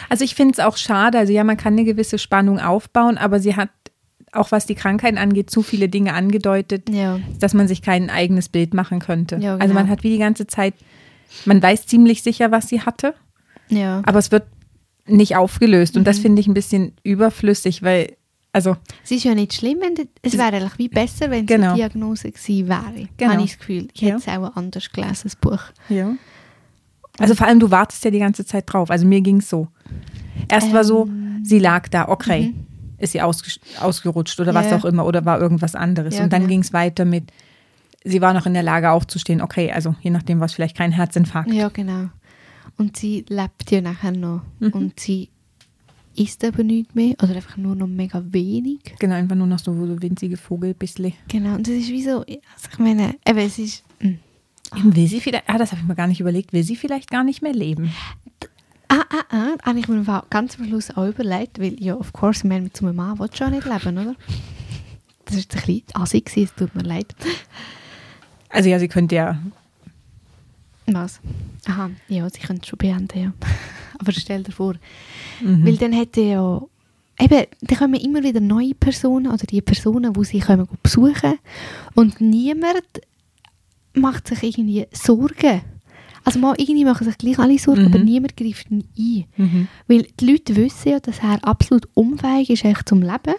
Also 0.10 0.24
ich 0.24 0.36
finde 0.36 0.54
es 0.54 0.60
auch 0.60 0.78
schade. 0.78 1.18
Also 1.18 1.32
ja, 1.34 1.44
man 1.44 1.58
kann 1.58 1.74
eine 1.74 1.84
gewisse 1.86 2.18
Spannung 2.18 2.60
aufbauen, 2.60 3.18
aber 3.18 3.40
sie 3.40 3.56
hat 3.56 3.70
auch 4.34 4.52
was 4.52 4.66
die 4.66 4.76
Krankheit 4.76 5.18
angeht, 5.18 5.50
zu 5.50 5.62
viele 5.62 5.90
Dinge 5.90 6.14
angedeutet, 6.14 6.90
Ja, 6.90 7.20
dass 7.40 7.54
man 7.54 7.68
sich 7.68 7.82
kein 7.82 8.10
eigenes 8.10 8.48
Bild 8.48 8.74
machen 8.74 9.00
könnte. 9.00 9.36
Ja, 9.38 9.54
Also 9.56 9.68
genau. 9.68 9.74
man 9.74 9.90
hat 9.90 10.04
wie 10.04 10.10
die 10.10 10.20
ganze 10.20 10.48
Zeit, 10.48 10.74
man 11.46 11.62
weiß 11.62 11.86
ziemlich 11.86 12.22
sicher, 12.24 12.50
was 12.50 12.70
sie 12.70 12.80
hatte, 12.82 13.14
ja. 13.72 14.02
aber 14.06 14.20
es 14.20 14.32
wird 14.32 14.44
nicht 15.08 15.36
aufgelöst. 15.36 15.98
Und 15.98 16.06
das 16.06 16.18
Mhm. 16.20 16.22
finde 16.22 16.42
ich 16.42 16.48
ein 16.48 16.54
bisschen 16.54 16.94
überflüssig, 17.04 17.82
weil, 17.82 18.16
also 18.54 18.78
Es 19.04 19.12
ist 19.12 19.24
ja 19.24 19.34
nicht 19.34 19.54
schlimm, 19.54 19.80
wenn 19.82 19.96
die, 19.96 20.08
es 20.22 20.38
wäre 20.38 20.56
eigentlich 20.58 20.78
wie 20.78 20.90
besser, 20.90 21.30
wenn 21.32 21.42
es 21.46 21.48
Genau. 21.48 21.68
eine 21.70 21.76
Diagnose 21.76 22.32
gewesen 22.32 22.68
wäre. 22.68 23.08
Genau. 23.18 23.32
Habe 23.34 23.44
ich 23.44 23.52
das 23.52 23.60
Gefühl. 23.60 23.88
Ich 23.94 24.02
Ja. 24.02 24.10
hätte 24.16 24.18
es 24.20 24.28
auch 24.28 24.56
anders 24.56 24.92
gelesen, 24.92 25.22
das 25.24 25.36
Buch. 25.36 25.60
Ja. 25.90 26.14
Also 27.18 27.36
vor 27.36 27.48
allem, 27.48 27.60
du 27.60 27.72
wartest 27.72 28.04
ja 28.06 28.12
die 28.12 28.20
ganze 28.20 28.46
Zeit 28.46 28.66
drauf. 28.72 28.90
Also 28.90 29.06
mir 29.06 29.22
ging 29.22 29.38
es 29.38 29.50
so. 29.50 29.68
Erst 30.48 30.72
war 30.74 30.84
so, 30.84 31.10
sie 31.44 31.60
lag 31.60 31.88
da, 31.90 32.08
okay, 32.08 32.54
Mhm. 32.56 32.66
ist 33.00 33.12
sie 33.12 33.22
ausgerutscht 33.22 34.40
oder 34.40 34.54
Ja, 34.54 34.60
was 34.60 34.72
auch 34.74 34.86
immer 34.86 35.06
oder 35.06 35.26
war 35.26 35.40
irgendwas 35.40 35.76
anderes. 35.76 36.18
Ja, 36.18 36.24
Und 36.24 36.32
dann 36.34 36.42
genau. 36.44 36.50
ging 36.52 36.62
es 36.62 36.72
weiter 36.74 37.04
mit, 37.06 37.32
sie 38.04 38.22
war 38.22 38.34
noch 38.34 38.46
in 38.46 38.54
der 38.54 38.64
Lage 38.64 38.92
aufzustehen, 38.92 39.42
okay, 39.42 39.72
also 39.72 39.96
je 40.02 40.10
nachdem 40.12 40.40
was 40.40 40.54
vielleicht 40.54 40.78
kein 40.78 40.92
Herzinfarkt. 40.92 41.52
Ja, 41.52 41.70
genau. 41.70 42.10
Und 42.82 42.98
sie 42.98 43.26
lebt 43.28 43.70
ja 43.72 43.82
nachher 43.82 44.12
noch. 44.12 44.42
Mhm. 44.60 44.72
Und 44.72 45.00
sie 45.00 45.30
isst 46.16 46.44
aber 46.44 46.64
nicht 46.64 46.96
mehr 46.96 47.16
oder 47.22 47.36
einfach 47.36 47.58
nur 47.58 47.76
noch 47.76 47.88
mega 47.88 48.22
wenig. 48.32 48.80
Genau, 49.00 49.16
einfach 49.16 49.36
nur 49.36 49.48
noch 49.48 49.60
so, 49.60 49.74
winzige 50.02 50.38
Vogel, 50.38 50.74
bisschen. 50.74 51.14
Genau, 51.28 51.56
und 51.56 51.68
das 51.68 51.76
ist 51.76 51.90
wie 51.90 52.04
so, 52.04 52.20
also 52.20 52.70
ich 52.72 52.80
meine, 52.80 53.16
eben, 53.26 53.40
es 53.40 53.58
ist, 53.58 53.84
mm. 54.02 54.16
Eben 54.74 54.96
Will 54.96 55.08
sie 55.08 55.20
vielleicht, 55.20 55.50
ah, 55.50 55.58
das 55.58 55.72
habe 55.72 55.82
ich 55.82 55.88
mir 55.88 55.96
gar 55.96 56.08
nicht 56.08 56.22
überlegt, 56.22 56.54
will 56.54 56.64
sie 56.64 56.78
vielleicht 56.78 57.12
gar 57.12 57.24
nicht 57.24 57.42
mehr 57.42 57.54
leben? 57.54 57.92
ah, 58.88 59.06
ah, 59.10 59.24
ah, 59.30 59.58
habe 59.64 59.80
ich 59.80 59.88
mir 59.88 60.24
ganz 60.30 60.58
am 60.60 60.66
Schluss 60.66 60.92
auch 60.92 61.08
überlegt, 61.08 61.60
weil, 61.60 61.82
ja, 61.82 61.96
of 61.96 62.14
course, 62.14 62.40
ich 62.40 62.50
meine, 62.50 62.64
mit 62.64 62.78
so 62.78 62.86
einem 62.86 62.98
Mann 62.98 63.18
du 63.18 63.24
auch 63.24 63.50
nicht 63.50 63.66
leben, 63.66 63.98
oder? 63.98 64.16
Das 65.26 65.36
ist 65.36 65.54
ein 65.56 65.62
bisschen 65.62 65.84
assig 65.94 66.30
es 66.36 66.54
tut 66.56 66.76
mir 66.76 66.84
leid. 66.84 67.16
Also 68.50 68.68
ja, 68.68 68.80
sie 68.80 68.90
könnte 68.90 69.16
ja, 69.16 69.42
Was? 70.94 71.20
Aha, 71.68 71.90
ja, 72.08 72.30
sie 72.30 72.40
können 72.40 72.60
es 72.62 72.68
schon 72.68 72.78
beenden, 72.78 73.20
ja. 73.20 73.34
Aber 74.00 74.12
stell 74.12 74.44
dir 74.44 74.52
vor, 74.52 74.76
mhm. 75.42 75.66
Weil 75.66 75.78
dann 75.78 75.94
hätte 75.94 76.22
ja, 76.22 76.62
eben, 77.20 77.46
dann 77.62 77.78
kommen 77.78 78.00
immer 78.00 78.24
wieder 78.24 78.40
neue 78.40 78.74
Personen 78.74 79.28
oder 79.28 79.46
die 79.46 79.62
Personen, 79.62 80.14
die 80.14 80.24
sie 80.26 80.40
kommen 80.40 80.68
besuchen 80.82 81.38
und 81.96 82.20
niemand 82.20 82.84
macht 83.94 84.28
sich 84.28 84.42
irgendwie 84.44 84.88
Sorgen. 84.92 85.62
Also 86.24 86.40
mal 86.40 86.54
irgendwie 86.58 86.86
machen 86.86 87.06
sich 87.06 87.18
gleich 87.18 87.40
alle 87.40 87.58
Sorgen, 87.58 87.82
Mhm. 87.82 87.88
aber 87.94 88.00
niemand 88.04 88.38
greift 88.38 88.70
ihn 88.72 88.84
ein. 88.98 89.26
Mhm. 89.38 89.68
Weil 89.88 90.08
die 90.20 90.26
Leute 90.32 90.56
wissen 90.56 90.90
ja, 90.90 91.00
dass 91.00 91.20
er 91.20 91.44
absolut 91.44 91.88
unfähig 91.96 92.50
ist 92.52 92.64
echt 92.66 92.88
zum 92.90 93.02
Leben. 93.02 93.36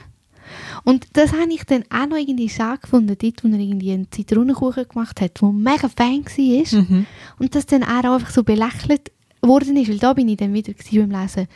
Und 0.85 1.07
das 1.15 1.33
habe 1.33 1.53
ich 1.53 1.65
dann 1.65 1.85
auch 1.91 2.07
noch 2.09 2.17
irgendwie 2.17 2.49
schade 2.49 2.81
gefunden, 2.81 3.17
dort, 3.21 3.45
wo 3.45 3.49
er 3.49 3.59
irgendwie 3.59 3.93
einen 3.93 4.11
Zitronenkuchen 4.11 4.89
gemacht 4.89 5.21
hat, 5.21 5.41
der 5.41 5.49
mega 5.51 5.89
fein 5.89 6.25
war. 6.25 6.81
Mhm. 6.83 7.07
Und 7.39 7.55
dass 7.55 7.67
dann 7.67 7.83
er 7.83 8.01
auch 8.11 8.15
einfach 8.15 8.31
so 8.31 8.43
belächelt 8.43 9.11
worden 9.45 9.77
ist, 9.77 9.89
weil 9.89 9.99
da 9.99 10.13
bin 10.13 10.29
ich 10.29 10.37
dann 10.37 10.55
wieder 10.55 10.73
beim 10.73 11.11
Lesen. 11.11 11.49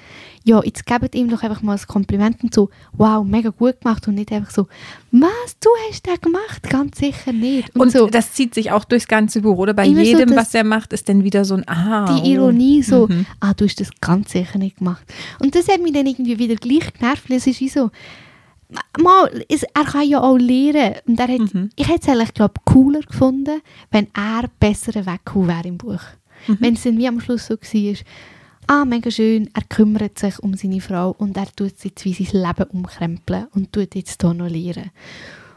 Ja, 0.42 0.60
jetzt 0.64 0.86
gebt 0.86 1.14
ihm 1.14 1.30
doch 1.30 1.44
einfach 1.44 1.62
mal 1.62 1.76
ein 1.76 1.86
Kompliment 1.86 2.42
und 2.42 2.52
so, 2.52 2.68
wow, 2.94 3.24
mega 3.24 3.50
gut 3.50 3.80
gemacht 3.80 4.08
und 4.08 4.16
nicht 4.16 4.32
einfach 4.32 4.50
so, 4.50 4.66
was, 5.12 5.56
du 5.62 5.68
hast 5.88 6.04
das 6.04 6.20
gemacht? 6.20 6.64
Ganz 6.68 6.98
sicher 6.98 7.32
nicht. 7.32 7.72
Und, 7.76 7.82
Und 7.82 7.92
so, 7.92 8.08
das 8.08 8.32
zieht 8.32 8.54
sich 8.54 8.72
auch 8.72 8.84
durchs 8.84 9.06
ganze 9.06 9.40
Buch, 9.40 9.56
oder? 9.58 9.72
Bei 9.72 9.86
Immer 9.86 10.04
so 10.04 10.10
jedem, 10.18 10.30
das- 10.30 10.36
was 10.48 10.54
er 10.54 10.64
macht, 10.64 10.92
ist 10.92 11.08
dann 11.08 11.22
wieder 11.22 11.44
so 11.44 11.54
ein 11.54 11.68
Aha. 11.68 12.18
die 12.20 12.32
Ironie 12.32 12.82
so, 12.82 13.06
Mhm. 13.06 13.24
ah, 13.38 13.54
du 13.54 13.66
hast 13.66 13.80
das 13.80 13.90
ganz 14.00 14.32
sicher 14.32 14.58
nicht 14.58 14.78
gemacht. 14.78 15.04
Und 15.38 15.54
das 15.54 15.68
hat 15.68 15.80
mich 15.80 15.92
dann 15.92 16.06
irgendwie 16.08 16.40
wieder 16.40 16.56
gleich 16.56 16.92
genervt, 16.92 17.30
weil 17.30 17.36
es 17.36 17.46
ist 17.46 17.60
wie 17.60 17.68
so, 17.68 17.92
mal, 19.00 19.44
es, 19.48 19.62
er 19.62 19.84
kann 19.84 20.08
ja 20.08 20.20
auch 20.22 20.36
lernen. 20.36 20.94
Und 21.06 21.18
er 21.20 21.28
hat, 21.28 21.54
Mhm. 21.54 21.70
ich 21.76 21.88
hätte 21.88 22.00
es 22.02 22.08
eigentlich, 22.08 22.34
glaube 22.34 22.54
cooler 22.64 23.00
gefunden, 23.00 23.60
wenn 23.90 24.08
er 24.14 24.44
besser 24.60 24.94
weggekommen 25.06 25.48
wäre 25.48 25.68
im 25.68 25.78
Buch. 25.78 26.00
Mhm. 26.46 26.56
Wenn 26.60 26.74
es 26.74 26.82
dann 26.82 26.98
wie 26.98 27.08
am 27.08 27.20
Schluss 27.20 27.46
so 27.46 27.54
war, 27.54 27.96
ah, 28.68 28.84
mega 28.84 29.10
schön, 29.10 29.48
er 29.54 29.62
kümmert 29.68 30.18
sich 30.18 30.38
um 30.40 30.54
seine 30.54 30.80
Frau 30.80 31.10
und 31.18 31.36
er 31.36 31.46
tut 31.54 31.72
jetzt 31.84 32.04
wie 32.04 32.12
sein 32.14 32.42
Leben 32.42 32.70
umkrempeln 32.70 33.46
und 33.54 33.72
tut 33.72 33.94
jetzt 33.94 34.20
hier 34.22 34.34
noch 34.34 34.48
lernen. 34.48 34.90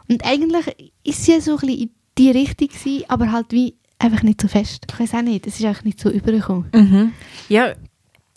Und 0.08 0.24
eigentlich 0.24 0.92
ist 1.04 1.24
sie 1.24 1.40
so 1.40 1.52
ein 1.52 1.58
bisschen 1.58 1.78
in 1.82 1.90
die 2.18 2.30
Richtung 2.30 2.68
gewesen, 2.68 3.04
aber 3.08 3.32
halt 3.32 3.46
wie 3.50 3.74
einfach 3.98 4.22
nicht 4.22 4.40
so 4.40 4.48
fest. 4.48 4.86
Ich 4.90 4.98
weiß 5.00 5.14
auch 5.14 5.22
nicht, 5.22 5.46
es 5.46 5.58
ist 5.58 5.64
einfach 5.66 5.84
nicht 5.84 6.00
so 6.00 6.10
übergekommen. 6.10 6.66
Mhm. 6.74 7.12
Ja, 7.48 7.72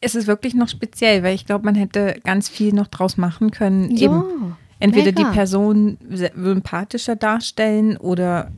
es 0.02 0.16
ist 0.16 0.28
wirklich 0.28 0.54
noch 0.54 0.68
speziell, 0.68 1.24
weil 1.24 1.34
ich 1.36 1.46
glaube, 1.46 1.66
man 1.66 1.76
hätte 1.76 2.20
ganz 2.24 2.50
viel 2.50 2.74
noch 2.74 2.88
draus 2.88 3.16
machen 3.18 3.52
können. 3.52 3.96
Ja, 3.96 4.06
Eben 4.12 4.56
entweder 4.84 5.12
mega. 5.12 5.30
die 5.30 5.36
Person 5.36 5.98
sympathischer 6.36 7.16
darstellen 7.16 7.98
oder 7.98 8.52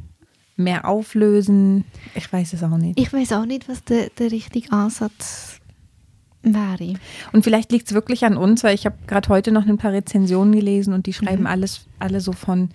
mehr 0.58 0.88
auflösen. 0.88 1.84
Ich 2.16 2.32
weiß 2.32 2.54
es 2.54 2.64
auch 2.64 2.78
nicht. 2.78 3.00
Ich 3.00 3.12
weiß 3.12 3.34
auch 3.34 3.46
nicht, 3.46 3.68
was 3.70 3.84
der, 3.84 4.10
der 4.18 4.32
richtige 4.32 4.72
Ansatz 4.72 5.60
wäre. 6.44 6.94
Und 7.34 7.44
vielleicht 7.44 7.72
liegt 7.72 7.88
es 7.88 7.94
wirklich 7.94 8.24
an 8.26 8.38
uns, 8.38 8.64
weil 8.64 8.76
ich 8.76 8.86
habe 8.86 8.96
gerade 9.08 9.28
heute 9.30 9.52
noch 9.52 9.66
ein 9.66 9.78
paar 9.78 9.92
Rezensionen 9.94 10.54
gelesen 10.54 10.94
und 10.94 11.08
die 11.08 11.14
schreiben 11.14 11.42
Mhm. 11.42 11.48
alles, 11.48 11.86
alle 12.00 12.22
so 12.22 12.32
von 12.34 12.70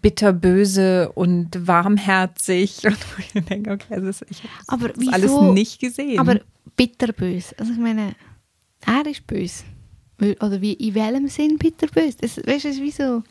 bitterböse 0.00 1.10
und 1.12 1.66
warmherzig. 1.66 2.78
Und 2.84 2.96
ich 3.34 3.44
denke, 3.44 3.72
okay, 3.72 4.00
das 4.00 4.22
ich 4.30 4.42
habe 4.44 4.52
Aber 4.68 4.88
das 4.90 4.98
wieso? 5.00 5.10
alles 5.40 5.54
nicht 5.54 5.80
gesehen. 5.80 6.18
Aber 6.20 6.40
bitterbös. 6.76 7.52
Also 7.58 7.72
ich 7.72 7.78
meine, 7.78 8.14
er 8.86 9.10
ist 9.10 9.26
böse. 9.26 9.64
Oder 10.22 10.60
wie, 10.60 10.74
in 10.74 10.94
welchem 10.94 11.28
Sinn 11.28 11.58
bitterbös? 11.58 12.16
Das, 12.16 12.36
weißt 12.36 12.64
du, 12.64 12.68
es 12.68 12.76
ist 12.76 12.82
wie 12.82 12.90
so... 12.90 13.22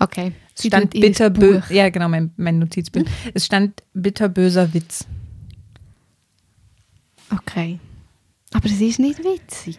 Okay. 0.00 0.32
es 0.56 0.66
stand. 0.66 0.92
Buch. 1.38 1.70
Ja, 1.70 1.88
genau, 1.88 2.08
mein, 2.08 2.32
mein 2.36 2.58
Notizbild. 2.58 3.08
Es 3.34 3.46
stand 3.46 3.82
bitterböser 3.92 4.74
Witz. 4.74 5.06
Okay. 7.30 7.78
Aber 8.52 8.66
es 8.66 8.80
ist 8.80 8.98
nicht 8.98 9.18
witzig. 9.20 9.78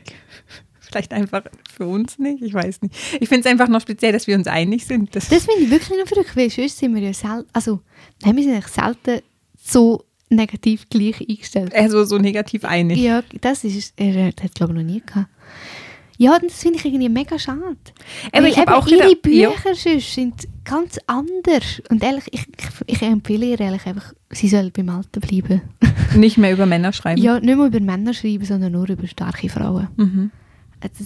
Vielleicht 0.79 1.13
einfach 1.13 1.43
für 1.75 1.87
uns 1.87 2.19
nicht, 2.19 2.41
ich 2.43 2.53
weiß 2.53 2.81
nicht. 2.81 2.95
Ich 3.19 3.27
finde 3.27 3.41
es 3.41 3.45
einfach 3.47 3.67
noch 3.67 3.81
speziell, 3.81 4.11
dass 4.13 4.27
wir 4.27 4.35
uns 4.35 4.47
einig 4.47 4.85
sind. 4.85 5.15
Das, 5.15 5.29
Das 5.29 5.45
finde 5.45 5.63
ich 5.63 5.71
wirklich 5.71 5.97
noch 5.99 6.07
verrückt, 6.07 6.35
weil 6.35 6.49
sonst 6.49 6.77
sind 6.77 6.95
wir 6.95 7.01
ja 7.01 7.13
selten... 7.13 7.49
Also, 7.53 7.81
nein, 8.23 8.35
wir 8.35 8.43
sind 8.43 8.53
eigentlich 8.53 8.67
selten 8.67 9.21
so 9.61 10.05
negativ 10.29 10.87
gleich 10.89 11.19
eingestellt. 11.21 11.73
also 11.73 12.03
so 12.05 12.17
negativ 12.17 12.63
einig. 12.65 12.99
Ja, 12.99 13.23
das 13.41 13.63
ist... 13.63 13.93
Er 13.97 14.27
hat, 14.27 14.55
glaube 14.55 14.73
ich, 14.73 14.79
noch 14.79 14.93
nie 14.93 15.01
gehabt. 15.01 15.29
Ja, 16.17 16.39
das 16.39 16.53
finde 16.59 16.79
ich 16.79 16.85
irgendwie 16.85 17.09
mega 17.09 17.37
schade. 17.37 17.59
Aber 18.31 18.43
Weil 18.43 18.51
ich 18.51 18.57
hab 18.57 18.67
eben 18.69 18.73
auch 18.77 18.87
ihre 18.87 19.09
gedacht- 19.15 19.27
ja. 19.33 19.49
Bücher 19.49 19.75
sonst 19.75 20.13
sind 20.13 20.47
ganz 20.63 20.97
anders. 21.07 21.81
Und 21.89 22.03
ehrlich, 22.03 22.23
ich, 22.31 22.45
ich, 22.87 23.01
empfehle 23.01 23.45
ihr 23.47 23.59
ehrlich 23.59 23.85
einfach, 23.85 24.13
sie 24.31 24.47
soll 24.47 24.71
beim 24.71 24.89
Alten 24.89 25.19
bleiben. 25.19 25.61
Nicht 26.15 26.37
mehr 26.37 26.53
über 26.53 26.65
Männer 26.65 26.93
schreiben. 26.93 27.21
Ja, 27.21 27.39
nicht 27.39 27.57
mehr 27.57 27.65
über 27.67 27.79
Männer 27.81 28.13
schreiben, 28.13 28.45
sondern 28.45 28.71
nur 28.71 28.89
über 28.89 29.05
starke 29.07 29.49
Frauen. 29.49 29.89
Mhm. 29.97 30.31
Also, 30.81 31.03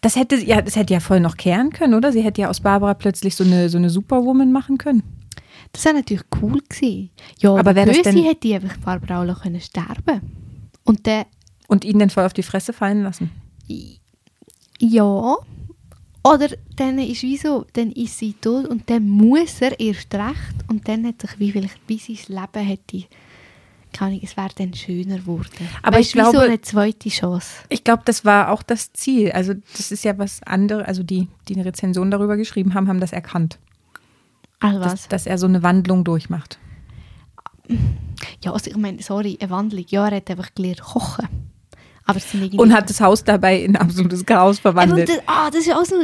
Das 0.00 0.16
hätte, 0.16 0.36
ja, 0.36 0.62
das 0.62 0.76
hätte 0.76 0.94
ja 0.94 1.00
voll 1.00 1.20
noch 1.20 1.36
kehren 1.36 1.70
können, 1.70 1.94
oder? 1.94 2.12
Sie 2.12 2.22
hätte 2.22 2.40
ja 2.42 2.48
aus 2.48 2.60
Barbara 2.60 2.94
plötzlich 2.94 3.34
so 3.34 3.44
eine, 3.44 3.68
so 3.68 3.76
eine 3.76 3.90
Superwoman 3.90 4.52
machen 4.52 4.78
können. 4.78 5.02
das 5.72 5.84
wäre 5.84 5.96
natürlich 5.96 6.24
cool 6.40 6.60
gewesen. 6.68 7.10
Ja, 7.40 7.54
Aber 7.56 7.74
wäre 7.74 7.88
das 7.88 8.00
denn- 8.02 8.22
hätte 8.24 8.54
einfach 8.54 8.76
Barbara 8.78 9.20
auch 9.22 9.26
noch 9.26 9.42
können 9.42 9.60
sterben 9.60 10.20
Und 10.84 11.04
der, 11.06 11.26
Und 11.66 11.84
ihn 11.84 11.98
dann 11.98 12.08
voll 12.10 12.24
auf 12.24 12.32
die 12.32 12.42
Fresse 12.42 12.72
fallen 12.72 13.02
lassen. 13.02 13.30
Ja, 14.80 15.36
oder 16.24 16.48
dann 16.76 16.98
ist 16.98 17.22
wie 17.22 17.36
so, 17.36 17.64
dann 17.72 17.92
ist 17.92 18.18
sie 18.18 18.34
tot 18.34 18.66
und 18.66 18.88
dann 18.90 19.08
muss 19.08 19.60
er 19.60 19.78
erst 19.80 20.14
recht 20.14 20.54
und 20.68 20.86
dann 20.88 21.06
hat 21.06 21.22
sich 21.22 21.38
wie 21.38 21.52
vielleicht 21.52 21.86
bis 21.86 22.06
sein 22.06 22.18
Leben 22.28 22.66
hätte, 22.66 23.04
keine 23.92 24.10
Ahnung, 24.12 24.20
es 24.22 24.36
wäre 24.36 24.50
dann 24.56 24.74
schöner 24.74 25.16
geworden. 25.18 25.48
Aber 25.82 25.96
Weißt, 25.96 26.10
ich 26.10 26.14
wie 26.16 26.24
so 26.24 26.30
glaube- 26.32 26.46
eine 26.46 26.60
zweite 26.60 27.08
Chance. 27.08 27.48
Ich 27.70 27.84
glaube, 27.84 28.02
das 28.04 28.24
war 28.24 28.50
auch 28.50 28.62
das 28.62 28.92
Ziel. 28.92 29.32
Also 29.32 29.54
das 29.76 29.90
ist 29.90 30.04
ja 30.04 30.18
was 30.18 30.42
anderes, 30.42 30.86
also 30.86 31.02
die, 31.02 31.28
die 31.48 31.54
eine 31.54 31.64
Rezension 31.64 32.10
darüber 32.10 32.36
geschrieben 32.36 32.74
haben, 32.74 32.88
haben 32.88 33.00
das 33.00 33.12
erkannt. 33.12 33.58
Also 34.60 34.80
was? 34.80 34.92
Dass, 34.92 35.08
dass 35.08 35.26
er 35.26 35.38
so 35.38 35.46
eine 35.46 35.62
Wandlung 35.62 36.04
durchmacht. 36.04 36.58
Ja, 38.44 38.52
also 38.52 38.70
ich 38.70 38.76
meine, 38.76 39.02
sorry, 39.02 39.38
eine 39.40 39.50
Wandlung. 39.50 39.84
Ja, 39.88 40.08
er 40.08 40.16
hat 40.16 40.30
einfach 40.30 40.54
gelernt 40.54 40.80
kochen. 40.82 41.26
Aber. 42.08 42.20
Und 42.56 42.72
hat 42.72 42.88
das 42.88 43.00
Haus 43.00 43.22
dabei 43.22 43.60
in 43.60 43.76
absolutes 43.76 44.24
Chaos 44.24 44.58
verwandelt. 44.58 45.08
das, 45.08 45.18
ah, 45.26 45.50
das 45.50 45.66
ist 45.66 45.74
auch 45.74 45.84
so... 45.84 45.96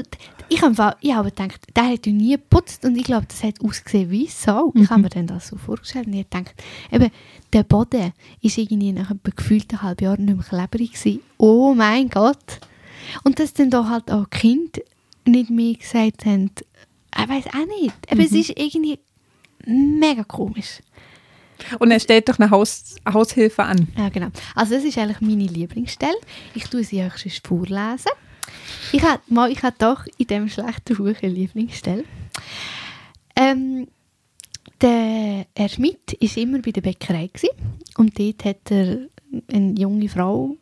Ich 0.50 0.60
habe 0.60 0.96
ich 1.00 1.14
habe 1.14 1.30
gedacht, 1.30 1.66
der 1.74 1.84
hat 1.84 2.06
ja 2.06 2.12
nie 2.12 2.32
geputzt 2.32 2.84
und 2.84 2.94
ich 2.96 3.04
glaube, 3.04 3.24
das 3.26 3.42
hat 3.42 3.64
ausgesehen 3.64 4.10
wie 4.10 4.26
Sau. 4.26 4.72
Ich 4.74 4.90
habe 4.90 5.00
mir 5.00 5.08
dann 5.08 5.26
das 5.26 5.48
so 5.48 5.56
vorgestellt 5.56 6.06
und 6.06 6.12
ich 6.12 6.26
habe 6.30 6.44
gedacht, 6.44 6.62
eben, 6.92 7.10
der 7.54 7.62
Boden 7.62 8.12
ist 8.42 8.58
irgendwie 8.58 8.92
nach 8.92 9.10
einem 9.10 9.20
gefühlten 9.34 9.80
halben 9.80 10.04
Jahr 10.04 10.18
nicht 10.18 10.36
mehr 10.36 10.44
klebrig 10.44 10.92
gewesen. 10.92 11.20
Oh 11.38 11.72
mein 11.74 12.10
Gott. 12.10 12.60
Und 13.24 13.38
dass 13.40 13.54
dann 13.54 13.70
da 13.70 13.88
halt 13.88 14.10
auch 14.10 14.28
Kind 14.28 14.82
nicht 15.24 15.48
mehr 15.48 15.74
gesagt 15.74 16.26
haben, 16.26 16.50
ich 17.16 17.28
weiß 17.28 17.46
auch 17.46 17.80
nicht. 17.80 17.94
Aber 18.10 18.22
es 18.22 18.32
ist 18.32 18.50
irgendwie 18.50 18.98
mega 19.64 20.24
komisch. 20.24 20.80
Und 21.78 21.90
er 21.90 22.00
stellt 22.00 22.28
doch 22.28 22.38
eine 22.38 22.50
Haus, 22.50 22.96
Haushilfe 23.10 23.62
an. 23.62 23.88
Ja, 23.96 24.08
genau. 24.08 24.28
Also 24.54 24.74
das 24.74 24.84
ist 24.84 24.98
eigentlich 24.98 25.20
meine 25.20 25.46
Lieblingsstelle. 25.46 26.16
Ich 26.54 26.64
tue 26.64 26.84
sie 26.84 27.02
euch 27.02 27.16
sonst 27.16 27.46
vorlesen. 27.46 28.10
Ich 28.92 29.02
habe 29.02 29.20
mal, 29.28 29.50
ich 29.50 29.62
habe 29.62 29.76
doch 29.78 30.04
in 30.18 30.26
diesem 30.26 30.48
schlechten 30.48 30.96
Buch 30.96 31.14
eine 31.22 31.32
Lieblingsstelle. 31.32 32.04
Ähm, 33.36 33.86
der 34.80 35.46
Herr 35.56 35.68
Schmidt 35.68 36.16
war 36.20 36.42
immer 36.42 36.58
bei 36.60 36.70
der 36.72 36.80
Bäckerei 36.82 37.28
gewesen. 37.32 37.50
und 37.96 38.18
dort 38.18 38.44
hat 38.44 38.70
er 38.70 38.98
eine 39.52 39.74
junge 39.78 40.08
Frau, 40.08 40.56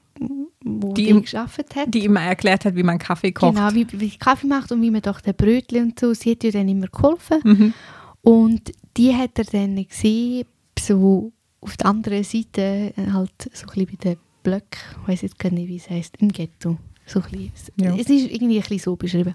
die, 0.64 0.94
Die 0.94 1.08
ihm- 1.08 1.22
geschafft 1.22 1.74
hat. 1.74 1.92
Die 1.92 2.04
ihm 2.04 2.16
erklärt 2.16 2.64
hat, 2.64 2.76
wie 2.76 2.82
man 2.82 2.98
Kaffee 2.98 3.32
kocht. 3.32 3.54
Genau, 3.56 3.72
wie, 3.74 3.86
wie 3.92 4.10
Kaffee 4.16 4.46
macht 4.46 4.70
und 4.72 4.80
wie 4.82 4.90
man 4.90 5.02
doch 5.02 5.20
den 5.20 5.34
Brötchen 5.34 5.84
und 5.84 5.98
so. 6.00 6.14
Sie 6.14 6.30
hat 6.32 6.44
ihr 6.44 6.52
dann 6.52 6.68
immer 6.68 6.86
geholfen. 6.86 7.40
Mhm. 7.42 7.74
Und 8.22 8.72
die 8.96 9.14
hat 9.14 9.38
er 9.38 9.44
dann 9.44 9.84
gesehen, 9.86 10.44
so 10.86 11.32
auf 11.60 11.76
der 11.76 11.86
anderen 11.86 12.24
Seite, 12.24 12.92
äh, 12.96 13.10
halt 13.12 13.32
so 13.52 13.66
ein 13.66 13.74
bisschen 13.74 13.86
bei 13.86 13.96
den 13.96 14.16
Blöcken, 14.42 14.80
ich 15.02 15.08
weiß 15.08 15.22
jetzt 15.22 15.38
gar 15.38 15.50
nicht, 15.50 15.68
wie 15.68 15.76
es 15.76 15.88
heisst, 15.88 16.16
im 16.18 16.28
Ghetto. 16.28 16.78
So 17.06 17.20
ein 17.20 17.30
bisschen. 17.30 17.74
Ja. 17.76 17.94
Es 17.94 18.08
ist 18.08 18.30
irgendwie 18.30 18.56
ein 18.56 18.60
bisschen 18.62 18.78
so 18.78 18.96
beschrieben. 18.96 19.34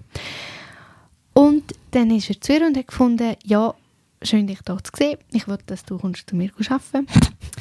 Und 1.32 1.74
dann 1.92 2.10
ist 2.10 2.28
er 2.28 2.40
zu 2.40 2.52
ihr 2.52 2.66
und 2.66 2.76
hat 2.76 2.88
gefunden, 2.88 3.36
ja, 3.44 3.74
schön 4.22 4.46
dich 4.46 4.58
hier 4.66 4.78
zu 4.82 4.92
sehen. 4.96 5.18
Ich 5.32 5.46
will, 5.46 5.58
dass 5.66 5.84
du 5.84 5.98
kommst 5.98 6.28
zu 6.28 6.36
mir 6.36 6.50
arbeiten. 6.68 7.06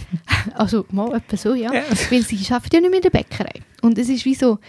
also 0.56 0.86
mal 0.90 1.16
etwa 1.16 1.38
so, 1.38 1.54
ja. 1.54 1.74
Ja. 1.74 1.84
Weil 2.10 2.24
sie 2.24 2.54
arbeitet 2.54 2.74
ja 2.74 2.82
nicht 2.82 2.90
mehr 2.90 2.98
in 2.98 3.04
der 3.04 3.10
Bäckerei. 3.10 3.62
Und 3.82 3.98
es 3.98 4.10
ist 4.10 4.26
wie 4.26 4.36
so, 4.36 4.60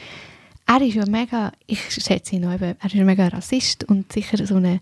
er 0.67 0.81
ist 0.83 0.95
ja 0.95 1.07
mega, 1.07 1.53
ich 1.67 1.81
schätze 1.91 2.37
ihn 2.37 2.43
noch 2.43 2.53
eben, 2.53 2.77
er 2.79 2.87
ist 2.87 2.95
ja 2.95 3.05
mega 3.05 3.29
Rassist 3.29 3.85
und 3.85 4.13
sicher 4.13 4.45
so 4.47 4.57
eine, 4.57 4.81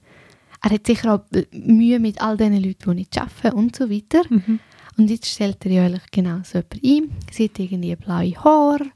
er 0.63 0.71
hat 0.71 0.87
sicher 0.87 1.15
auch 1.15 1.21
Mühe 1.53 1.99
mit 2.01 2.21
all 2.21 2.37
den 2.37 2.55
Leuten, 2.55 2.91
die 2.91 2.97
nicht 2.97 3.19
arbeiten 3.19 3.57
und 3.57 3.77
so 3.77 3.91
weiter. 3.91 4.23
Mhm. 4.29 4.61
Und 4.99 5.11
jetzt 5.11 5.27
stellt 5.27 5.59
er 5.67 5.73
ja 5.73 5.85
eigentlich 5.85 6.11
genau 6.11 6.39
so 6.43 6.63
jemanden 6.63 6.81
ein. 6.83 7.11
Sie 7.31 7.45
hat 7.45 7.59
irgendwie 7.59 7.95
blaue 7.97 8.35
Haare. 8.43 8.87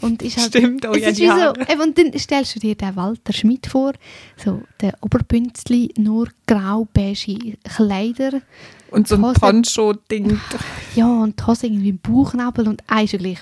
Und 0.00 0.20
ist 0.22 0.36
halt, 0.36 0.48
Stimmt, 0.48 0.84
oh 0.84 0.92
es 0.92 1.02
ja, 1.02 1.08
ist 1.10 1.20
Haare. 1.20 1.66
So, 1.68 1.82
und 1.82 1.96
dann 1.96 2.18
stellst 2.18 2.56
du 2.56 2.60
dir 2.60 2.74
den 2.74 2.96
Walter 2.96 3.32
Schmidt 3.32 3.68
vor, 3.68 3.92
so 4.36 4.62
der 4.80 4.94
Oberbünzli, 5.00 5.94
nur 5.96 6.28
grau-beige 6.46 7.56
Kleider. 7.62 8.40
Und 8.90 9.06
so 9.06 9.14
ein 9.14 9.32
Poncho-Ding. 9.32 10.40
Ja, 10.96 11.06
und 11.06 11.38
die 11.38 11.44
Hose 11.44 11.66
irgendwie 11.66 11.90
im 11.90 11.98
Bauchnabel 11.98 12.66
und 12.66 12.82
gleich. 13.18 13.38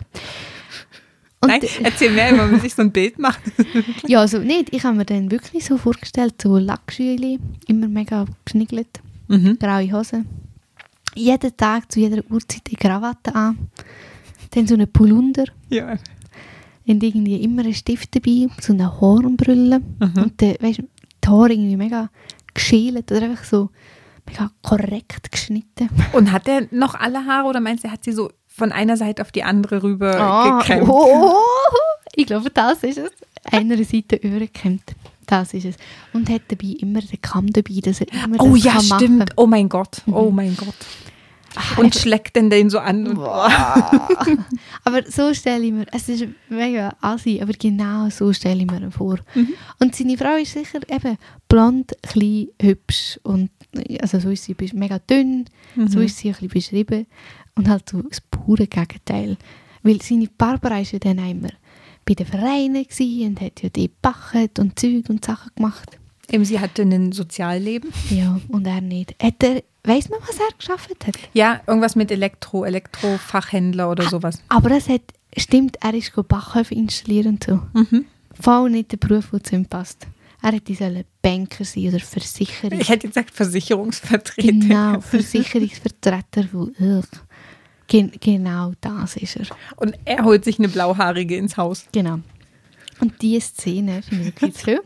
Und 1.42 1.48
Nein, 1.48 1.60
erzähl 1.82 2.10
mehr, 2.12 2.30
wenn 2.38 2.52
man 2.52 2.60
sich 2.60 2.74
so 2.74 2.82
ein 2.82 2.92
Bild 2.92 3.18
macht. 3.18 3.40
Ja, 4.06 4.20
also 4.20 4.38
nicht. 4.38 4.72
Ich 4.74 4.84
habe 4.84 4.96
mir 4.96 5.04
dann 5.04 5.30
wirklich 5.30 5.64
so 5.64 5.76
vorgestellt, 5.76 6.34
so 6.40 6.56
Lackschüli, 6.56 7.38
immer 7.66 7.88
mega 7.88 8.26
geschniggelt, 8.44 9.00
Mhm. 9.28 9.58
graue 9.58 9.92
Hose. 9.92 10.24
Jeden 11.14 11.56
Tag 11.56 11.90
zu 11.90 12.00
jeder 12.00 12.22
Uhrzeit 12.30 12.62
eine 12.68 12.76
Krawatte 12.76 13.34
an. 13.34 13.58
Dann 14.50 14.66
so 14.66 14.74
eine 14.74 14.86
Polunder. 14.86 15.44
Ja. 15.68 15.96
Und 16.86 17.02
irgendwie 17.02 17.36
immer 17.42 17.64
ein 17.64 17.74
Stift 17.74 18.14
dabei, 18.14 18.48
so 18.60 18.72
eine 18.72 19.00
Hornbrille. 19.00 19.80
Mhm. 19.80 20.22
Und 20.22 20.40
dann, 20.42 20.56
weißt 20.60 20.78
du, 20.78 20.88
die 21.24 21.28
Haare 21.28 21.52
irgendwie 21.52 21.76
mega 21.76 22.08
geschält 22.54 23.10
oder 23.10 23.22
einfach 23.22 23.44
so 23.44 23.70
mega 24.28 24.50
korrekt 24.62 25.30
geschnitten. 25.32 25.88
Und 26.12 26.30
hat 26.32 26.46
er 26.48 26.66
noch 26.70 26.94
alle 26.94 27.24
Haare 27.24 27.48
oder 27.48 27.60
meinst 27.60 27.84
du, 27.84 27.88
er 27.88 27.92
hat 27.94 28.04
sie 28.04 28.12
so 28.12 28.30
von 28.54 28.72
einer 28.72 28.96
Seite 28.96 29.22
auf 29.22 29.32
die 29.32 29.42
andere 29.44 29.82
rüber 29.82 30.58
gekämmt? 30.60 30.88
oh, 30.88 31.34
ich 32.14 32.26
glaube, 32.26 32.50
das 32.50 32.82
ist 32.82 32.98
es. 32.98 33.10
Einer 33.44 33.76
Seite 33.82 34.16
übergekämmt. 34.16 34.94
Das 35.26 35.54
ist 35.54 35.64
es. 35.64 35.76
Und 36.12 36.28
hat 36.28 36.42
dabei 36.48 36.74
immer 36.80 37.00
den 37.00 37.20
Kamm 37.22 37.52
dabei, 37.52 37.80
dass 37.82 38.00
er 38.00 38.08
immer 38.24 38.40
Oh 38.40 38.54
das 38.54 38.64
ja, 38.64 38.72
kann 38.72 38.82
stimmt. 38.82 39.18
machen. 39.18 39.30
Oh 39.36 39.46
mein 39.46 39.68
Gott. 39.68 40.02
Oh 40.06 40.28
Mhm. 40.30 40.36
mein 40.36 40.56
Gott. 40.56 40.74
Ah, 41.54 41.80
Und 41.80 41.94
schlägt 41.94 42.36
denn 42.36 42.48
den 42.50 42.70
so 42.70 42.78
an. 42.78 43.06
Aber 44.84 45.02
so 45.08 45.34
stelle 45.34 45.64
ich 45.64 45.72
mir, 45.72 45.86
es 45.92 46.08
ist 46.08 46.24
mega 46.48 46.94
assi, 47.00 47.40
aber 47.42 47.52
genau 47.52 48.08
so 48.10 48.32
stelle 48.32 48.62
ich 48.62 48.70
mir 48.70 48.80
ihn 48.80 48.90
vor. 48.90 49.18
Mhm. 49.34 49.48
Und 49.78 49.94
seine 49.94 50.16
Frau 50.16 50.36
ist 50.36 50.52
sicher 50.52 50.80
eben 50.88 51.18
blond, 51.48 51.92
klein, 52.02 52.48
hübsch 52.60 53.18
und 53.22 53.50
also 54.00 54.18
so 54.20 54.30
ist 54.30 54.44
sie 54.44 54.56
mega 54.74 54.98
dünn, 54.98 55.46
so 55.88 55.98
Mhm. 55.98 56.04
ist 56.06 56.18
sie 56.18 56.28
ein 56.28 56.32
bisschen 56.34 56.48
beschrieben 56.48 57.06
und 57.56 57.68
halt 57.68 57.88
so 57.88 58.02
das 58.02 58.20
pure 58.20 58.66
Gegenteil. 58.66 59.36
Weil 59.82 60.00
seine 60.00 60.28
Barbara 60.28 60.80
ist 60.80 60.92
ja 60.92 60.98
dann 60.98 61.18
immer 61.18 61.50
bei 62.04 62.14
den 62.14 62.26
Vereinen 62.26 62.86
und 62.86 63.40
hat 63.40 63.62
ja 63.62 63.68
die 63.68 63.88
gebacken 63.88 64.50
und 64.58 64.78
Zeug 64.78 65.08
und 65.08 65.24
Sachen 65.24 65.50
gemacht. 65.54 65.98
Eben, 66.30 66.44
sie 66.44 66.58
hatte 66.58 66.82
ein 66.82 67.12
Sozialleben. 67.12 67.90
Ja, 68.10 68.40
und 68.48 68.66
er 68.66 68.80
nicht. 68.80 69.14
Hat 69.22 69.42
er, 69.42 69.62
weiss 69.84 70.08
man, 70.08 70.20
was 70.20 70.38
er 70.38 70.56
geschafft 70.56 71.06
hat? 71.06 71.18
Ja, 71.34 71.60
irgendwas 71.66 71.96
mit 71.96 72.10
Elektro, 72.10 72.64
Elektrofachhändler 72.64 73.90
oder 73.90 74.08
sowas. 74.08 74.40
Aber 74.48 74.70
das 74.70 74.88
hat, 74.88 75.02
stimmt, 75.36 75.76
er 75.80 75.94
ist 75.94 76.12
Backhöfe 76.28 76.74
installieren 76.74 77.34
und 77.34 77.44
so. 77.44 77.60
Mhm. 77.74 78.06
Voll 78.40 78.70
nicht 78.70 78.92
der 78.92 78.96
Beruf, 78.96 79.30
der 79.30 79.44
zu 79.44 79.56
ihm 79.56 79.66
passt. 79.66 80.06
Er 80.42 80.52
hätte 80.52 80.74
sollen 80.74 81.04
Banker 81.20 81.64
sein 81.64 81.88
oder 81.88 82.00
Versicherer. 82.00 82.72
Ich 82.72 82.88
hätte 82.88 83.06
gesagt 83.08 83.30
Versicherungsvertreter. 83.30 84.48
Genau, 84.48 85.00
Versicherungsvertreter. 85.00 86.44
Von, 86.44 86.74
ugh. 86.80 87.04
Gen 87.92 88.10
genau 88.20 88.72
das 88.80 89.18
ist 89.18 89.36
er. 89.36 89.54
Und 89.76 89.98
er 90.06 90.24
holt 90.24 90.46
sich 90.46 90.58
eine 90.58 90.70
blauhaarige 90.70 91.36
ins 91.36 91.58
Haus. 91.58 91.84
Genau. 91.92 92.20
Und 93.00 93.20
diese 93.20 93.48
Szene 93.48 94.00
finde 94.00 94.28
ich 94.28 94.40
wirklich 94.40 94.58
schön. 94.58 94.80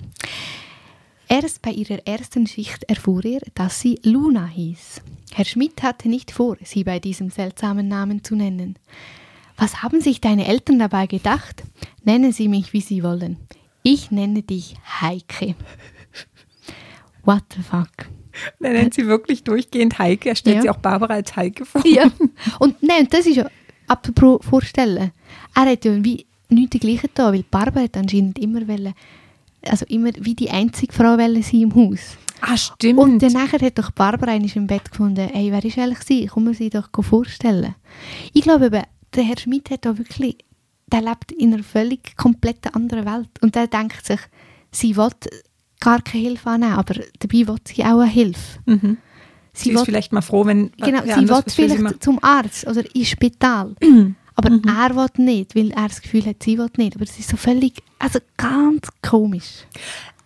Erst 1.29 1.63
bei 1.63 1.71
ihrer 1.71 2.05
ersten 2.05 2.49
Schicht 2.49 2.83
erfuhr 2.83 3.25
er, 3.25 3.43
dass 3.55 3.81
sie 3.81 4.01
Luna 4.03 4.47
hieß. 4.47 5.03
Herr 5.33 5.45
Schmidt 5.45 5.85
hatte 5.85 6.09
nicht 6.09 6.33
vor, 6.33 6.57
sie 6.65 6.83
bei 6.83 6.99
diesem 6.99 7.31
seltsamen 7.31 7.87
Namen 7.87 8.25
zu 8.25 8.35
nennen. 8.35 8.77
Was 9.57 9.85
haben 9.85 10.01
sich 10.01 10.21
deine 10.21 10.49
Eltern 10.49 10.81
dabei 10.81 11.07
gedacht? 11.07 11.63
Nennen 12.03 12.33
Sie 12.33 12.49
mich, 12.49 12.73
wie 12.73 12.81
Sie 12.81 13.05
wollen. 13.05 13.37
Ich 13.85 14.11
nenne 14.11 14.43
dich 14.43 14.75
Heike. 15.01 15.55
What 17.25 17.45
the 17.55 17.63
fuck? 17.63 18.09
Er 18.61 18.73
nennt 18.73 18.95
sie 18.95 19.07
wirklich 19.07 19.45
durchgehend 19.45 19.99
Heike. 19.99 20.31
Er 20.31 20.37
stellt 20.37 20.57
Ja. 20.57 20.63
sie 20.63 20.71
auch 20.71 20.77
Barbara 20.79 21.15
als 21.15 21.35
Heike 21.37 21.65
vor. 21.65 21.85
Ja. 21.87 22.11
Und 22.59 22.83
nein, 22.83 23.07
das 23.11 23.27
ist 23.27 23.37
ja 23.37 23.47
apropos 23.87 24.45
vorstellen. 24.45 25.13
Er 25.55 25.63
hat 25.63 25.85
ja 25.85 26.05
wie 26.05 26.27
nichts 26.49 26.71
dergleichen 26.79 27.11
da, 27.15 27.33
weil 27.33 27.45
Barbara 27.51 27.85
hat 27.85 27.97
anscheinend 27.97 28.39
immer 28.39 28.67
wollen, 28.69 28.95
also 29.63 29.85
immer 29.89 30.11
wie 30.21 30.35
die 30.35 30.51
einzige 30.51 30.93
Frau 30.93 31.17
wollen 31.19 31.43
sein 31.43 31.63
im 31.63 31.75
Haus. 31.75 32.17
Ah, 32.43 32.57
stimmt. 32.57 32.99
Und 32.99 33.19
dann 33.23 33.33
nachher 33.33 33.61
hat 33.65 33.79
doch 33.79 33.91
Barbara 33.93 34.33
einmal 34.33 34.51
im 34.55 34.67
Bett 34.67 34.91
gefunden, 34.91 35.31
ey, 35.33 35.51
wer 35.51 35.65
ist 35.65 35.79
eigentlich 35.79 36.03
sie? 36.03 36.27
Kann 36.27 36.45
man 36.45 36.55
sie 36.55 36.69
doch 36.71 36.89
vorstellen. 37.01 37.75
Ich 38.35 38.43
glaube 38.43 38.67
eben, 38.67 38.83
der 39.15 39.25
Herr 39.25 39.39
Schmidt 39.39 39.71
hat 39.71 39.87
da 39.87 39.97
wirklich, 39.97 40.37
der 40.93 41.01
lebt 41.01 41.33
in 41.33 41.55
einer 41.55 41.63
völlig 41.65 42.15
kompletten 42.17 42.75
anderen 42.75 43.07
Welt. 43.07 43.31
Und 43.41 43.55
der 43.55 43.67
denkt 43.69 44.05
sich, 44.05 44.21
sie 44.71 44.97
will 44.97 45.09
gar 45.87 46.03
keine 46.03 46.25
Hilfe 46.25 46.51
annehmen, 46.51 46.73
aber 46.75 46.95
dabei 47.21 47.47
will 47.49 47.57
sie 47.67 47.85
auch 47.85 48.01
eine 48.01 48.11
Hilfe. 48.11 48.59
mhm. 48.67 48.97
Sie, 49.53 49.65
Sie 49.65 49.71
ist 49.71 49.79
will, 49.79 49.85
vielleicht 49.87 50.13
mal 50.13 50.21
froh, 50.21 50.45
wenn 50.45 50.71
genau, 50.77 51.01
sie 51.03 51.27
will 51.29 51.43
sie 51.47 51.55
vielleicht 51.55 51.81
macht. 51.81 52.03
zum 52.03 52.19
Arzt 52.23 52.67
oder 52.67 52.83
ins 52.95 53.09
Spital. 53.09 53.75
aber 54.35 54.51
Mhm. 54.51 54.63
er 54.69 54.95
will 54.95 55.25
nicht, 55.25 55.55
weil 55.57 55.71
er 55.71 55.89
das 55.89 56.03
Gefühl 56.03 56.27
hat, 56.27 56.43
sie 56.43 56.59
will 56.59 56.69
nicht. 56.77 56.95
Aber 56.95 57.05
es 57.05 57.19
ist 57.19 57.31
so 57.31 57.39
völlig, 57.39 57.83
also 57.99 58.19
ganz 58.37 58.89
komisch. 59.01 59.65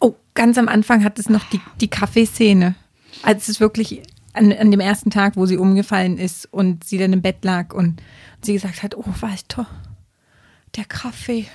Oh, 0.00 0.14
ganz 0.34 0.58
am 0.58 0.66
Anfang 0.66 1.04
hat 1.04 1.18
es 1.20 1.28
noch 1.28 1.44
die, 1.50 1.60
die 1.80 1.86
Kaffeeszene. 1.88 2.74
Als 3.22 3.48
es 3.48 3.60
wirklich 3.60 4.02
an, 4.32 4.52
an 4.52 4.72
dem 4.72 4.80
ersten 4.80 5.10
Tag, 5.10 5.36
wo 5.36 5.46
sie 5.46 5.58
umgefallen 5.58 6.18
ist 6.18 6.52
und 6.52 6.82
sie 6.82 6.98
dann 6.98 7.12
im 7.12 7.22
Bett 7.22 7.44
lag 7.44 7.72
und 7.72 8.02
sie 8.42 8.54
gesagt 8.54 8.82
hat, 8.82 8.96
oh 8.96 9.04
Walter, 9.20 9.66
der 10.74 10.86
Kaffee. 10.86 11.46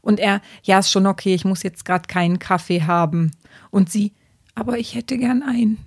Und 0.00 0.20
er, 0.20 0.40
ja, 0.62 0.78
ist 0.78 0.90
schon 0.90 1.06
okay, 1.06 1.34
ich 1.34 1.44
muss 1.44 1.62
jetzt 1.62 1.84
gerade 1.84 2.06
keinen 2.06 2.38
Kaffee 2.38 2.82
haben. 2.82 3.30
Und 3.70 3.90
sie, 3.90 4.12
aber 4.54 4.78
ich 4.78 4.94
hätte 4.94 5.18
gern 5.18 5.42
einen. 5.42 5.78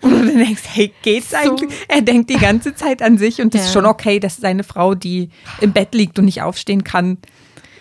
Und 0.00 0.10
du 0.12 0.16
dann 0.26 0.38
denkst, 0.38 0.62
hey, 0.72 0.92
geht's 1.02 1.34
eigentlich? 1.34 1.70
Er 1.88 2.00
denkt 2.00 2.30
die 2.30 2.36
ganze 2.38 2.74
Zeit 2.74 3.02
an 3.02 3.18
sich 3.18 3.40
und 3.40 3.54
es 3.54 3.62
ist 3.62 3.66
Ja. 3.68 3.72
schon 3.74 3.86
okay, 3.86 4.18
dass 4.20 4.36
seine 4.36 4.64
Frau, 4.64 4.94
die 4.94 5.28
im 5.60 5.72
Bett 5.72 5.94
liegt 5.94 6.18
und 6.18 6.24
nicht 6.24 6.40
aufstehen 6.42 6.84
kann, 6.84 7.18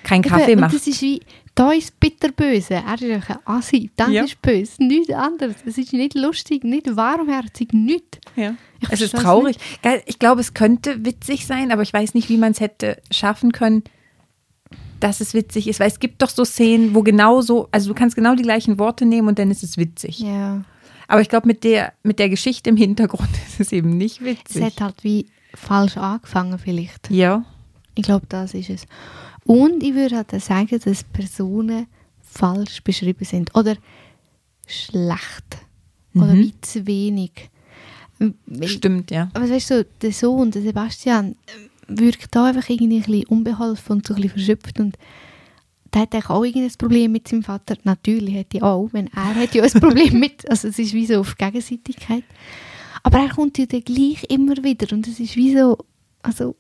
keinen 0.03 0.23
Kaffee 0.23 0.51
Eben, 0.51 0.61
macht. 0.61 0.73
Und 0.73 0.81
das 0.81 0.87
ist 0.87 1.01
wie, 1.01 1.21
da 1.55 1.71
ist 1.71 1.99
bitterböse. 1.99 2.75
Er 2.75 2.93
ist 2.95 3.29
ein 3.29 3.37
Assi. 3.45 3.89
Das 3.95 4.09
Ja. 4.09 4.23
ist 4.23 4.41
böse. 4.41 4.83
Nichts 4.83 5.13
anderes. 5.13 5.55
Es 5.65 5.77
ist 5.77 5.93
nicht 5.93 6.13
lustig, 6.13 6.63
nicht 6.63 6.95
warmherzig, 6.95 7.71
nichts. 7.73 8.19
Ja. 8.35 8.55
Es 8.89 9.01
ist 9.01 9.15
traurig. 9.15 9.57
Ich 10.05 10.19
glaube, 10.19 10.41
es 10.41 10.53
könnte 10.53 11.03
witzig 11.05 11.47
sein, 11.47 11.71
aber 11.71 11.81
ich 11.83 11.93
weiß 11.93 12.13
nicht, 12.13 12.29
wie 12.29 12.37
man 12.37 12.51
es 12.51 12.59
hätte 12.59 13.01
schaffen 13.11 13.51
können, 13.53 13.83
dass 14.99 15.21
es 15.21 15.33
witzig 15.33 15.67
ist. 15.67 15.79
Weil 15.79 15.87
es 15.89 15.99
gibt 15.99 16.21
doch 16.21 16.29
so 16.29 16.43
Szenen, 16.45 16.93
wo 16.95 17.03
genau 17.03 17.41
so, 17.41 17.67
also 17.71 17.89
du 17.89 17.93
kannst 17.93 18.15
genau 18.15 18.35
die 18.35 18.43
gleichen 18.43 18.79
Worte 18.79 19.05
nehmen 19.05 19.27
und 19.27 19.39
dann 19.39 19.51
ist 19.51 19.63
es 19.63 19.77
witzig. 19.77 20.19
Ja. 20.19 20.63
Aber 21.07 21.21
ich 21.21 21.29
glaube, 21.29 21.47
mit 21.47 21.63
der, 21.63 21.93
mit 22.03 22.19
der 22.19 22.29
Geschichte 22.29 22.69
im 22.69 22.77
Hintergrund 22.77 23.29
ist 23.47 23.59
es 23.59 23.71
eben 23.71 23.97
nicht 23.97 24.19
Es 24.21 24.25
witzig. 24.25 24.63
hat 24.63 24.81
halt 24.81 25.03
wie 25.03 25.27
falsch 25.53 25.97
angefangen 25.97 26.57
vielleicht. 26.59 27.09
Ja. 27.09 27.43
Ich 27.95 28.03
glaube, 28.03 28.25
das 28.29 28.53
ist 28.53 28.69
es. 28.69 28.85
Und 29.45 29.81
ich 29.83 29.93
würde 29.95 30.17
halt 30.17 30.31
sagen, 30.41 30.79
dass 30.83 31.03
Personen 31.03 31.87
falsch 32.21 32.83
beschrieben 32.83 33.23
sind. 33.25 33.55
Oder 33.55 33.75
schlecht. 34.67 35.57
Oder 36.15 36.33
Mhm. 36.33 36.39
wie 36.39 36.53
zu 36.61 36.85
wenig. 36.87 37.31
Weil- 38.19 38.67
Stimmt, 38.67 39.11
ja. 39.11 39.29
Aber 39.33 39.49
weißt 39.49 39.69
du, 39.71 39.85
der 40.01 40.11
Sohn, 40.11 40.51
der 40.51 40.61
Sebastian, 40.63 41.31
äh, 41.45 41.76
wirkt 41.87 42.35
da 42.35 42.45
einfach 42.45 42.69
irgendwie 42.69 42.97
ein 42.97 43.03
bisschen 43.03 43.25
unbeholfen 43.27 43.97
und 43.97 44.07
so 44.07 44.13
ein 44.13 44.21
bisschen 44.21 44.31
verschöpft 44.37 44.79
und 44.79 44.97
der 45.93 46.01
hat 46.01 46.29
auch 46.29 46.43
irgendein 46.43 46.77
Problem 46.77 47.11
mit 47.13 47.27
seinem 47.29 47.43
Vater. 47.43 47.77
Natürlich 47.83 48.35
hätte 48.35 48.57
ich 48.57 48.63
auch, 48.63 48.89
wenn 48.91 49.07
er 49.07 49.35
hat 49.35 49.55
ja 49.55 49.63
ein 49.63 49.71
Problem 49.81 50.19
mit, 50.19 50.47
also 50.49 50.67
es 50.67 50.77
ist 50.79 50.93
wie 50.93 51.05
so 51.05 51.19
auf 51.21 51.37
Gegenseitigkeit. 51.37 52.23
Aber 53.03 53.19
er 53.19 53.29
kommt 53.29 53.57
ja 53.57 53.65
dann 53.65 53.81
gleich 53.81 54.25
immer 54.29 54.57
wieder 54.63 54.93
und 54.93 55.07
es 55.07 55.19
ist 55.19 55.35
wie 55.37 55.55
so, 55.57 55.77
also 56.23 56.55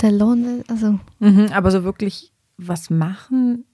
der 0.00 0.12
Lohn, 0.12 0.62
also 0.68 1.00
Mhm, 1.18 1.48
aber 1.52 1.70
so 1.72 1.82
wirklich 1.82 2.32
was 2.56 2.88
machen 2.90 3.64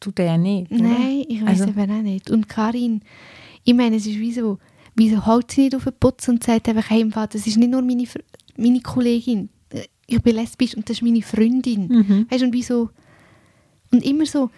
tut 0.00 0.18
er 0.20 0.26
ja 0.26 0.38
nicht. 0.38 0.70
oder? 0.70 0.82
nein, 0.82 1.24
ich 1.28 1.42
weiß 1.42 1.62
Also- 1.62 1.70
eben 1.70 1.90
auch 1.90 2.02
nicht. 2.02 2.30
Und 2.30 2.48
Karin, 2.48 3.00
ich 3.64 3.74
meine, 3.74 3.96
es 3.96 4.06
ist 4.06 4.18
wie 4.20 4.32
so, 4.32 4.58
wieso 4.94 5.26
holt 5.26 5.50
sie 5.50 5.62
nicht 5.62 5.74
auf 5.74 5.82
den 5.84 5.94
Putz 5.98 6.28
und 6.28 6.44
sagt 6.44 6.68
einfach, 6.68 6.88
hey, 6.90 7.00
im 7.00 7.10
Vater, 7.10 7.38
das 7.38 7.46
ist 7.48 7.56
nicht 7.56 7.70
nur 7.72 7.82
meine, 7.82 8.04
meine 8.56 8.80
Kollegin, 8.80 9.48
ich 10.08 10.20
bin 10.22 10.34
lesbisch 10.36 10.74
und 10.74 10.88
das 10.88 10.96
ist 10.96 11.02
meine 11.02 11.22
Freundin. 11.22 11.86
Mhm. 11.86 12.26
Weißt 12.30 12.40
du, 12.42 12.46
und 12.46 12.52
wieso? 12.54 12.90
Und 13.92 14.04
immer 14.04 14.26
so, 14.26 14.50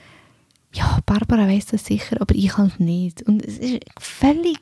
ja, 0.73 1.01
Barbara 1.05 1.47
weiß 1.49 1.67
das 1.67 1.85
sicher, 1.85 2.17
aber 2.21 2.35
ich 2.35 2.57
halt 2.57 2.79
nicht. 2.81 3.23
Und 3.23 3.45
es 3.45 3.59
ist 3.59 3.81
völlig 3.99 4.59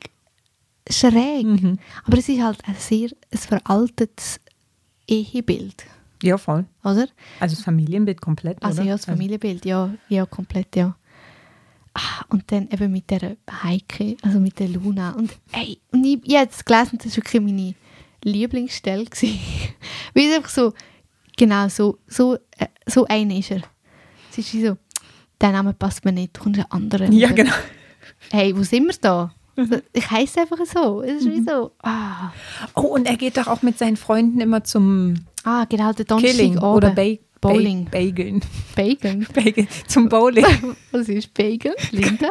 schräg. 0.89 1.45
Mhm. 1.45 1.77
Aber 2.05 2.17
es 2.17 2.27
ist 2.27 2.41
halt 2.41 2.59
ein 2.67 2.75
sehr 2.77 3.09
ein 3.31 3.37
veraltetes 3.37 4.39
Ehebild, 5.07 5.85
Ja, 6.23 6.37
voll. 6.37 6.65
oder? 6.83 7.07
Also 7.39 7.55
das 7.55 7.63
Familienbild 7.63 8.19
komplett, 8.21 8.61
Also 8.63 8.81
oder? 8.81 8.89
ja, 8.89 8.95
das 8.95 9.05
Familienbild, 9.05 9.65
ja, 9.65 9.93
ja, 10.09 10.25
komplett, 10.25 10.75
ja. 10.75 10.95
Ah, 11.93 12.23
und 12.29 12.51
dann 12.51 12.67
eben 12.71 12.91
mit 12.91 13.09
der 13.09 13.35
Heike, 13.63 14.15
also 14.21 14.39
mit 14.39 14.59
der 14.59 14.69
Luna. 14.69 15.11
Und 15.13 15.31
ey, 15.51 15.79
und 15.91 16.03
ich, 16.05 16.19
ich 16.23 16.35
habe 16.35 16.49
es 16.51 16.63
gelesen, 16.63 16.99
das 17.03 17.07
war 17.17 17.23
wirklich 17.23 17.41
meine 17.41 17.73
Lieblingsstelle. 18.23 19.05
gewesen. 19.05 19.39
Weil 20.13 20.29
es 20.29 20.35
einfach 20.37 20.49
so, 20.49 20.73
genau, 21.37 21.67
so, 21.69 21.97
so, 22.07 22.35
äh, 22.57 22.67
so 22.85 23.05
einer 23.05 23.35
ist 23.35 23.51
er. 23.51 23.61
Es 24.31 24.37
ist 24.39 24.53
wie 24.53 24.65
so, 24.67 24.77
der 25.41 25.51
Name 25.51 25.73
passt 25.73 26.05
mir 26.05 26.11
nicht, 26.11 26.35
du 26.37 26.41
kommst 26.43 26.59
einen 26.59 26.71
anderen. 26.71 27.11
Ja, 27.13 27.27
Oder, 27.27 27.35
genau. 27.43 27.53
Hey, 28.31 28.55
wo 28.55 28.63
sind 28.63 28.85
wir 28.87 28.95
da? 29.01 29.33
Ich 29.91 30.09
heiße 30.09 30.39
einfach 30.41 30.57
so. 30.65 31.01
Es 31.01 31.21
ist 31.21 31.25
Mhm. 31.25 31.31
wie 31.33 31.43
so, 31.49 31.71
ah, 31.83 32.31
Oh, 32.75 32.81
und 32.95 33.05
er 33.07 33.17
geht 33.17 33.35
doch 33.37 33.47
auch 33.47 33.61
mit 33.61 33.77
seinen 33.77 33.97
Freunden 33.97 34.39
immer 34.39 34.63
zum 34.63 35.25
ah 35.43 35.65
genau, 35.65 35.91
der 35.91 36.05
Killing 36.05 36.55
Donnerstag 36.55 36.63
oder 36.63 36.87
oben. 36.91 36.95
ba 36.95 37.49
Bowling. 37.49 37.85
Ba 37.85 37.91
Bageln. 37.99 38.41
Bacon. 38.75 39.25
Bagel. 39.33 39.67
Zum 39.87 40.09
Bowling. 40.09 40.45
Was 40.91 41.07
ist 41.09 41.33
Bacon, 41.33 41.71
Linda? 41.91 42.29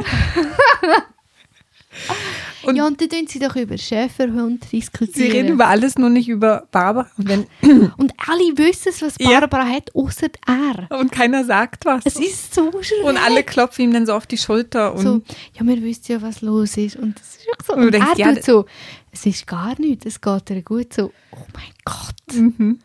Und- 2.69 2.77
ja, 2.77 2.87
und 2.87 3.01
dann 3.01 3.09
tun 3.09 3.27
sie 3.27 3.39
doch 3.39 3.57
über 3.57 3.77
Schäferhund 3.79 4.65
Sie 4.65 4.79
diskutieren. 4.79 5.31
reden 5.33 5.49
über 5.55 5.67
alles, 5.69 5.97
nur 5.99 6.11
nicht 6.11 6.29
über 6.29 6.67
Barbara. 6.71 7.09
Und, 7.17 7.29
wenn, 7.29 7.47
und 7.97 8.13
alle 8.27 8.57
wissen, 8.59 8.93
was 9.01 9.15
Ja. 9.19 9.41
Barbara 9.41 9.67
hat, 9.67 9.95
außer 9.95 10.29
er. 10.47 10.99
und 10.99 11.11
keiner 11.13 11.45
sagt 11.45 11.85
was. 11.85 12.05
Es 12.07 12.17
ist 12.17 12.55
so 12.55 12.71
schräg. 12.83 13.05
und 13.05 13.17
alle 13.17 13.43
klopfen 13.43 13.85
ihm 13.87 13.93
dann 13.93 14.07
so 14.07 14.13
auf 14.15 14.27
die 14.27 14.39
Schulter. 14.39 14.95
Und 14.95 15.03
so, 15.03 15.23
ja, 15.59 15.67
wir 15.67 15.83
wissen 15.83 16.13
ja, 16.13 16.23
was 16.23 16.41
los 16.43 16.77
ist. 16.77 16.97
Und, 16.97 17.19
das 17.19 17.37
ist 17.37 17.47
wirklich 17.47 17.67
so. 17.67 17.73
Und 17.75 17.83
und 17.85 17.93
denkst, 17.93 18.09
er 18.13 18.19
ja, 18.19 18.35
tut 18.35 18.45
so, 18.45 18.65
es 19.13 19.27
ist 19.27 19.47
gar 19.47 19.79
nichts, 19.81 20.07
es 20.07 20.21
geht 20.21 20.51
ihr 20.51 20.63
gut. 20.63 20.93
So, 20.93 21.13
oh 21.33 21.47
mein 21.55 21.73
Gott. 21.85 22.37
Mhm. 22.37 22.79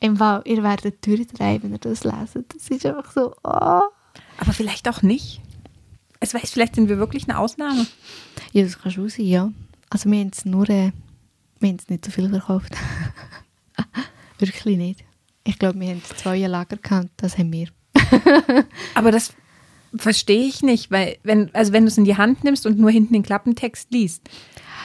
Im 0.00 0.16
Fall, 0.16 0.42
ihr 0.44 0.62
werdet 0.62 1.04
durchdrehen, 1.04 1.62
wenn 1.64 1.72
ihr 1.72 1.78
das 1.78 2.04
leset. 2.04 2.46
Das 2.54 2.68
ist 2.68 2.86
einfach 2.86 3.10
so, 3.12 3.34
ah. 3.42 3.82
Aber 4.38 4.52
vielleicht 4.52 4.88
auch 4.88 5.02
nicht. 5.02 5.40
Es 6.20 6.34
weiß, 6.34 6.50
vielleicht 6.50 6.74
sind 6.74 6.88
wir 6.88 6.98
wirklich 6.98 7.28
eine 7.28 7.38
Ausnahme. 7.38 7.86
Ja, 8.52 8.62
das 8.64 8.78
kann 8.78 8.90
schon 8.92 9.08
sein, 9.08 9.26
ja. 9.26 9.52
Also 9.90 10.10
wir 10.10 10.18
haben 10.18 10.30
es 10.32 10.44
nur, 10.44 10.68
äh, 10.68 10.92
wir 11.60 11.68
haben 11.68 11.76
es 11.78 11.88
nicht 11.88 12.04
so 12.04 12.10
viel 12.10 12.28
verkauft. 12.28 12.72
Wirklich 14.38 14.76
nicht. 14.78 15.04
Ich 15.44 15.58
glaube, 15.58 15.80
wir 15.80 15.88
haben 15.88 16.02
zwei 16.16 16.38
Lager 16.46 16.76
gehabt, 16.76 17.08
das 17.16 17.38
haben 17.38 17.52
wir. 17.52 17.68
Aber 18.94 19.10
das 19.10 19.32
verstehe 19.96 20.44
ich 20.46 20.62
nicht, 20.62 20.90
weil 20.90 21.16
wenn, 21.22 21.52
also 21.54 21.72
wenn 21.72 21.84
du 21.84 21.88
es 21.88 21.98
in 21.98 22.04
die 22.04 22.16
Hand 22.16 22.44
nimmst 22.44 22.66
und 22.66 22.78
nur 22.78 22.90
hinten 22.90 23.14
den 23.14 23.22
Klappentext 23.22 23.90
liest, 23.90 24.22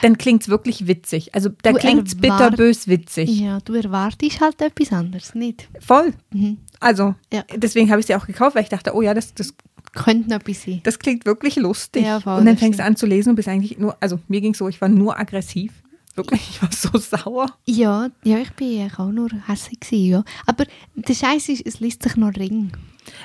dann 0.02 0.18
klingt 0.18 0.42
es 0.42 0.48
wirklich 0.48 0.86
witzig. 0.86 1.34
Also 1.34 1.50
da 1.62 1.72
klingt 1.72 2.08
es 2.08 2.14
bitterbös 2.16 2.88
witzig. 2.88 3.38
Ja, 3.38 3.60
du 3.60 3.74
erwartest 3.74 4.40
halt 4.40 4.60
etwas 4.60 4.92
anderes, 4.92 5.34
nicht? 5.34 5.68
Voll. 5.80 6.14
Mhm. 6.32 6.58
Also 6.80 7.14
Ja. 7.32 7.44
deswegen 7.54 7.90
habe 7.90 8.00
ich 8.00 8.06
sie 8.06 8.14
auch 8.14 8.26
gekauft, 8.26 8.56
weil 8.56 8.62
ich 8.64 8.68
dachte, 8.70 8.94
oh 8.94 9.02
ja, 9.02 9.14
das, 9.14 9.34
das 9.34 9.54
könnte 9.94 10.28
noch 10.30 10.36
etwas 10.40 10.62
sein. 10.62 10.80
Das 10.84 10.98
klingt 10.98 11.24
wirklich 11.26 11.56
lustig. 11.56 12.04
Ja, 12.04 12.20
voll, 12.20 12.38
und 12.40 12.46
dann 12.46 12.58
fängst 12.58 12.78
du 12.80 12.84
an 12.84 12.96
zu 12.96 13.06
lesen 13.06 13.30
und 13.30 13.36
bist 13.36 13.48
eigentlich 13.48 13.78
nur, 13.78 13.96
also 14.00 14.18
mir 14.28 14.40
ging 14.40 14.54
so, 14.54 14.68
ich 14.68 14.80
war 14.80 14.88
nur 14.88 15.18
aggressiv. 15.18 15.72
Wirklich, 16.16 16.42
ich 16.48 16.62
war 16.62 16.70
so 16.70 16.96
sauer. 17.16 17.46
Ja, 17.64 18.08
ja, 18.22 18.38
ich 18.38 18.52
bin 18.52 18.88
auch 18.96 19.10
nur 19.10 19.30
hässlich 19.46 19.80
gewesen, 19.80 20.04
ja. 20.10 20.24
Aber 20.46 20.64
der 20.94 21.14
Scheiß 21.14 21.48
ist, 21.48 21.66
es 21.66 21.80
liest 21.80 22.02
sich 22.04 22.16
noch 22.16 22.34
ring. 22.36 22.70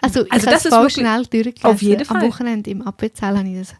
Also, 0.01 0.25
ich 0.25 0.32
Also 0.32 0.45
das 0.47 0.62
es 0.62 0.65
ist 0.65 0.73
voll 0.73 0.89
schnell 0.89 1.23
durchgelesen. 1.25 1.63
auf 1.65 1.82
jeden 1.82 2.01
Am 2.01 2.05
Fall. 2.19 2.27
Wochenende 2.27 2.69
im 2.71 2.82
Abwärtssaal 2.82 3.38
habe 3.38 3.47
ich 3.47 3.58
das, 3.60 3.75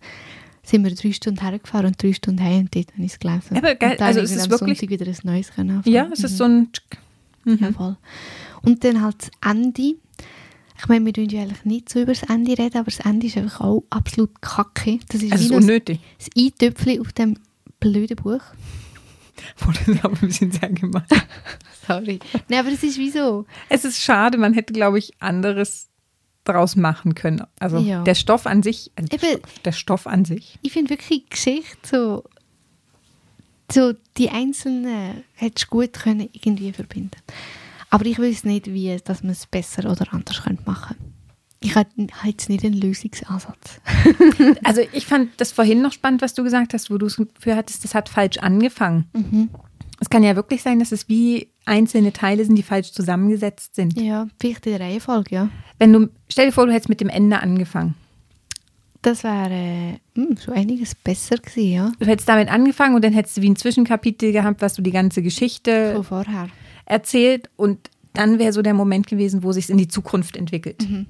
sind 0.64 0.84
wir 0.84 0.94
drei 0.94 1.12
Stunden 1.12 1.42
hergefahren 1.42 1.88
und 1.88 2.02
drei 2.04 2.14
Stunden 2.14 2.44
heim 2.44 2.60
und 2.62 2.76
dort 2.76 2.92
habe 2.94 3.04
ich 3.04 3.14
es 3.14 3.20
gelesen. 3.20 3.58
Aber 3.58 3.74
geil, 3.76 3.92
und 3.94 4.00
dann 4.00 4.08
also 4.08 4.20
es 4.22 4.32
ist 4.32 4.44
am 4.44 4.52
wirklich- 4.52 4.78
Sonntag 4.80 5.00
wieder 5.00 5.08
ein 5.12 5.18
neues 5.24 5.52
können 5.52 5.72
anfangen. 5.78 5.96
Ja, 5.96 6.08
es 6.14 6.24
ist 6.24 6.38
so 6.38 6.44
ein. 6.44 6.70
Ja, 7.46 7.72
voll. 7.72 7.98
Und 8.62 8.84
dann 8.84 9.02
halt 9.02 9.16
das 9.20 9.32
Ende. 9.52 9.96
Ich 10.82 10.88
meine, 10.88 11.06
wir 11.06 11.16
reden 11.18 11.30
ja 11.36 11.42
eigentlich 11.44 11.66
nicht 11.66 11.90
so 11.90 12.00
über 12.02 12.14
das 12.14 12.24
Ende 12.24 12.58
reden, 12.58 12.78
aber 12.78 12.86
das 12.90 13.00
Ende 13.02 13.28
ist 13.28 13.38
einfach 13.38 13.62
auch 13.62 13.84
absolut 13.90 14.42
kacke. 14.42 15.00
Das 15.10 15.22
ist 15.22 15.34
Es 15.34 15.42
wie 15.42 15.46
ist 15.46 15.52
unnötig. 15.52 16.00
das 16.18 16.30
Eintöpfchen 16.38 17.02
auf 17.02 17.12
dem 17.14 17.38
blöden 17.80 18.16
Buch. 18.16 18.42
Ist 19.88 20.04
aber 20.06 20.14
ein 20.22 20.28
bisschen 20.28 20.52
sehr 20.52 20.70
gemein. 20.70 21.04
Sorry. 21.88 22.20
Nein, 22.50 22.60
aber 22.60 22.70
es 22.72 22.84
ist 22.84 22.98
wie 22.98 23.10
so. 23.10 23.46
Es 23.70 23.84
ist 23.86 24.00
schade, 24.02 24.38
man 24.38 24.54
hätte, 24.54 24.74
glaube 24.74 25.00
ich, 25.00 25.14
anderes 25.20 25.88
draus 26.46 26.76
machen 26.76 27.14
können. 27.16 27.44
Also 27.60 27.78
Ja. 27.80 28.04
der 28.04 28.16
Stoff 28.16 28.46
an 28.48 28.64
sich, 28.64 28.92
also 28.96 29.08
der, 29.10 29.24
Eben. 29.24 29.40
Stoff, 29.40 29.60
der 29.60 29.72
Stoff 29.72 30.08
an 30.08 30.26
sich. 30.26 30.60
Ich 30.62 30.72
finde 30.74 30.90
wirklich 30.92 31.30
Geschichte 31.30 31.78
so, 31.84 32.24
so 33.72 33.94
die 34.18 34.30
einzelnen 34.30 35.24
hättest 35.36 35.66
du 35.68 35.70
gut 35.78 35.94
können 35.94 36.30
irgendwie 36.34 36.72
verbinden. 36.74 37.12
Aber 37.90 38.06
ich 38.06 38.20
weiß 38.20 38.44
nicht, 38.44 38.68
wie, 38.68 38.96
dass 39.04 39.24
man 39.24 39.32
es 39.32 39.48
besser 39.48 39.90
oder 39.90 40.14
anders 40.14 40.44
könnte 40.44 40.64
machen. 40.66 40.96
Ich 41.62 41.76
habe 41.76 41.90
jetzt 42.24 42.50
nicht 42.50 42.64
einen 42.64 42.80
Lösungsansatz. 42.80 43.82
Also 44.64 44.82
ich 44.94 45.06
fand 45.06 45.30
das 45.38 45.52
vorhin 45.52 45.82
noch 45.82 45.92
spannend, 45.92 46.22
was 46.22 46.34
du 46.34 46.44
gesagt 46.44 46.74
hast, 46.74 46.90
wo 46.90 46.98
du 46.98 47.08
das 47.08 47.18
Gefühl 47.18 47.56
hattest, 47.56 47.84
das 47.84 47.96
hat 47.96 48.08
falsch 48.08 48.38
angefangen. 48.38 49.10
Mhm. 49.14 49.50
Es 50.00 50.10
kann 50.10 50.24
ja 50.24 50.36
wirklich 50.36 50.62
sein, 50.62 50.80
dass 50.80 50.94
es 50.94 51.10
wie 51.10 51.50
einzelne 51.66 52.14
Teile 52.14 52.46
sind, 52.46 52.56
die 52.56 52.64
falsch 52.64 52.94
zusammengesetzt 52.94 53.76
sind. 53.76 54.00
Ja, 54.00 54.28
vielleicht 54.40 54.66
der 54.66 54.80
Reihenfolge, 54.80 55.36
ja. 55.36 55.50
Wenn 55.78 55.92
du, 55.92 56.10
stell 56.30 56.48
dir 56.48 56.52
vor, 56.54 56.66
du 56.66 56.72
hättest 56.72 56.90
mit 56.90 57.02
dem 57.02 57.10
Ende 57.10 57.42
angefangen. 57.42 57.96
Das 59.02 59.24
wäre 59.24 60.00
äh, 60.16 60.36
schon 60.44 60.54
einiges 60.54 60.96
besser 60.96 61.38
gewesen, 61.38 61.72
ja. 61.72 61.92
Du 62.00 62.06
hättest 62.06 62.30
damit 62.30 62.50
angefangen 62.50 62.96
und 62.96 63.04
dann 63.04 63.14
hättest 63.14 63.38
du 63.38 63.42
wie 63.42 63.50
ein 63.50 63.56
Zwischenkapitel 63.56 64.32
gehabt, 64.32 64.62
was 64.62 64.74
du 64.74 64.82
die 64.82 64.92
ganze 64.92 65.22
Geschichte 65.22 65.94
Von 65.96 66.04
vorher. 66.04 66.50
Erzählt 66.90 67.50
und 67.56 67.90
dann 68.14 68.38
wäre 68.40 68.52
so 68.52 68.62
der 68.62 68.74
Moment 68.74 69.08
gewesen, 69.08 69.44
wo 69.44 69.54
sich 69.54 69.70
in 69.70 69.78
die 69.78 69.88
Zukunft 69.88 70.36
entwickelt. 70.36 70.82
Mhm. 70.82 71.06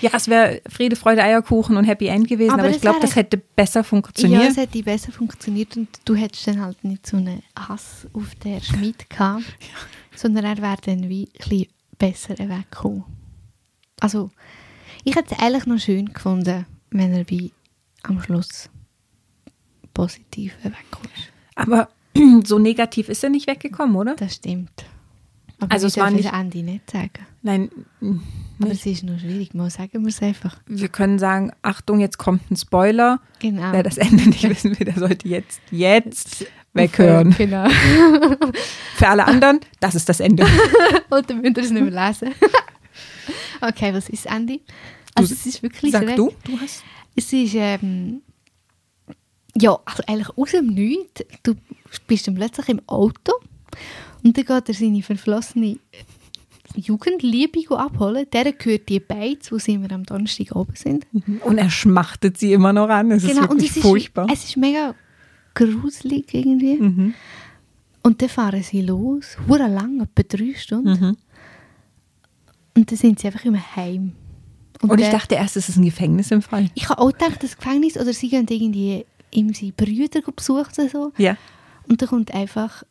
Ja, 0.00 0.10
es 0.14 0.28
wäre 0.28 0.60
Friede, 0.68 0.96
Freude, 0.96 1.22
Eierkuchen 1.22 1.76
und 1.76 1.84
Happy 1.84 2.06
End 2.06 2.28
gewesen, 2.28 2.52
Aber 2.52 2.62
aber, 2.64 2.70
ich 2.70 2.80
glaube, 2.80 3.00
das 3.00 3.16
hätte 3.16 3.36
besser 3.38 3.80
Ja, 3.80 3.84
funktioniert. 3.84 4.50
es 4.50 4.56
hätte 4.56 4.82
besser 4.82 5.12
funktioniert 5.12 5.76
und 5.76 5.88
du 6.04 6.14
hättest 6.14 6.46
dann 6.46 6.60
halt 6.60 6.82
nicht 6.84 7.06
so 7.06 7.16
einen 7.16 7.42
Hass 7.56 8.06
auf 8.12 8.34
den 8.36 8.60
Schmied 8.60 9.08
gehabt, 9.10 9.44
sondern 10.14 10.44
er 10.44 10.58
wäre 10.58 10.76
dann 10.84 11.08
wie 11.08 11.24
ein 11.24 11.38
bisschen 11.38 11.66
besser 11.98 12.38
weggekommen. 12.38 13.04
Also, 14.00 14.30
ich 15.04 15.16
hätte 15.16 15.34
es 15.34 15.40
eigentlich 15.40 15.66
noch 15.66 15.78
schön 15.78 16.12
gefunden, 16.12 16.66
wenn 16.90 17.12
er 17.12 17.28
wie 17.28 17.52
am 18.02 18.20
Schluss 18.22 18.68
positiv 19.94 20.54
wegkommt. 20.62 21.10
aber 21.54 21.88
so 22.44 22.58
negativ 22.58 23.08
ist 23.08 23.24
er 23.24 23.30
nicht 23.30 23.46
weggekommen, 23.46 23.96
oder? 23.96 24.14
Das 24.16 24.34
stimmt. 24.34 24.84
Aber 25.62 25.72
Also 25.72 25.86
es 25.86 25.96
war 25.96 26.10
nicht- 26.10 26.32
Ende 26.32 26.62
nicht 26.62 26.90
sagen. 26.90 27.10
Nein, 27.42 27.70
Aber 28.60 28.70
es 28.70 28.86
ist 28.86 29.02
noch 29.04 29.18
schwierig, 29.18 29.54
mal 29.54 29.68
sagen 29.70 30.02
wir 30.02 30.08
es 30.08 30.22
einfach. 30.22 30.56
wir 30.66 30.88
können 30.88 31.18
sagen, 31.18 31.50
Achtung, 31.62 31.98
jetzt 32.00 32.18
kommt 32.18 32.50
ein 32.50 32.56
Spoiler. 32.56 33.20
Genau. 33.40 33.72
Wer 33.72 33.82
das 33.82 33.98
Ende 33.98 34.28
nicht 34.28 34.48
wissen 34.48 34.78
will, 34.78 34.84
der 34.86 34.94
sollte 34.94 35.28
jetzt, 35.28 35.60
jetzt 35.70 36.46
weghören. 36.72 37.34
Genau. 37.38 37.68
Für 38.96 39.08
alle 39.08 39.26
anderen, 39.26 39.60
das 39.80 39.94
ist 39.94 40.08
das 40.08 40.20
Ende. 40.20 40.44
Und 41.10 41.28
dann 41.30 41.40
müsst 41.40 41.56
ihr 41.56 41.62
es 41.64 41.70
nicht 41.70 41.90
mehr 41.90 42.06
lesen. 42.08 42.28
okay, 43.60 43.92
was 43.92 44.08
ist 44.08 44.26
Ende? 44.26 44.60
Also 45.14 45.34
es 45.34 45.44
ist 45.46 45.62
wirklich 45.62 45.92
Sag 45.92 46.16
du, 46.16 46.32
du 46.44 46.58
hast. 46.60 46.82
Es 47.14 47.32
ist, 47.32 47.54
ähm, 47.54 48.22
ja, 49.56 49.78
also 49.84 50.02
eigentlich 50.06 50.30
aus 50.36 50.50
dem 50.52 50.66
Nichts. 50.68 51.24
Du 51.42 51.54
bist 52.06 52.26
dann 52.26 52.34
plötzlich 52.36 52.68
im 52.70 52.80
Auto 52.86 53.32
und 54.24 54.36
dann 54.36 54.44
geht 54.44 54.68
er 54.68 54.74
seine 54.74 55.02
verflossene 55.02 55.78
Jugendliebe 56.74 57.60
abholen. 57.78 58.26
Der 58.32 58.52
gehört 58.52 58.88
die 58.88 59.00
Beiz, 59.00 59.50
wo 59.52 59.58
sie 59.58 59.74
immer 59.74 59.90
am 59.92 60.04
Donnerstag 60.04 60.54
oben 60.54 60.74
sind. 60.74 61.06
Und 61.44 61.58
er 61.58 61.70
schmachtet 61.70 62.38
sie 62.38 62.52
immer 62.52 62.72
noch 62.72 62.88
an. 62.88 63.10
Es 63.10 63.24
ist 63.24 63.30
Genau, 63.30 63.42
und 63.42 63.50
wirklich 63.50 63.70
es 63.70 63.76
ist, 63.76 63.82
furchtbar. 63.82 64.26
es 64.32 64.44
ist 64.44 64.56
mega 64.56 64.94
gruselig 65.54 66.32
irgendwie. 66.32 66.76
Mhm. 66.76 67.14
Und 68.02 68.22
dann 68.22 68.28
fahren 68.28 68.62
sie 68.62 68.80
los, 68.82 69.36
hure 69.48 69.68
lang, 69.68 70.00
etwa 70.00 70.22
drei 70.36 70.54
Stunden. 70.54 70.90
Mhm. 71.00 71.16
Und 72.74 72.90
dann 72.90 72.96
sind 72.98 73.18
sie 73.20 73.26
einfach 73.26 73.44
im 73.44 73.56
Heim. 73.76 74.12
Und 74.80 74.92
ich 74.98 75.08
der- 75.08 75.12
dachte 75.18 75.34
erst, 75.36 75.56
es 75.56 75.68
ist 75.68 75.76
ein 75.76 75.84
Gefängnis 75.84 76.30
im 76.30 76.42
Fall. 76.42 76.68
Ich 76.74 76.88
habe 76.88 77.00
auch 77.00 77.12
gedacht, 77.12 77.42
das 77.42 77.56
Gefängnis, 77.56 77.96
oder 77.96 78.12
sie 78.12 78.28
gehen 78.30 78.46
irgendwie 78.48 79.04
ihm 79.30 79.52
seine 79.54 79.72
Brüder 79.72 80.20
besuchen 80.34 80.88
so. 80.88 81.12
Ja. 81.18 81.36
Und 81.88 82.00
dann 82.02 82.08
kommt 82.08 82.32
einfach 82.34 82.82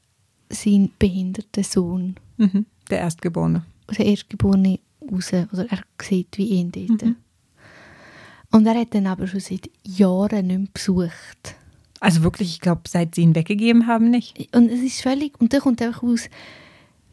sein 0.51 0.91
behinderter 0.99 1.63
Sohn, 1.63 2.15
Mhm. 2.37 2.65
Der 2.89 2.99
Erstgeborene. 2.99 3.63
der 3.97 4.05
Erstgeborene, 4.05 4.79
raus. 5.11 5.31
Oder 5.33 5.65
er 5.69 5.79
sieht 6.01 6.37
wie 6.37 6.47
ihn 6.47 6.71
dort. 6.71 7.03
Mhm. 7.03 7.15
Und 8.51 8.65
er 8.65 8.75
hat 8.79 8.93
dann 8.93 9.07
aber 9.07 9.27
schon 9.27 9.39
seit 9.39 9.69
Jahren 9.83 10.47
nicht 10.47 10.57
mehr 10.59 10.67
besucht. 10.73 11.55
Also 11.99 12.23
wirklich, 12.23 12.49
ich 12.55 12.59
glaube, 12.59 12.81
seit 12.87 13.15
sie 13.15 13.21
ihn 13.21 13.35
weggegeben 13.35 13.85
haben, 13.87 14.09
nicht. 14.09 14.53
Und 14.55 14.69
es 14.69 14.81
ist 14.81 15.01
völlig, 15.01 15.39
und 15.39 15.53
dann 15.53 15.61
kommt 15.61 15.81
einfach 15.81 16.03
aus, 16.03 16.29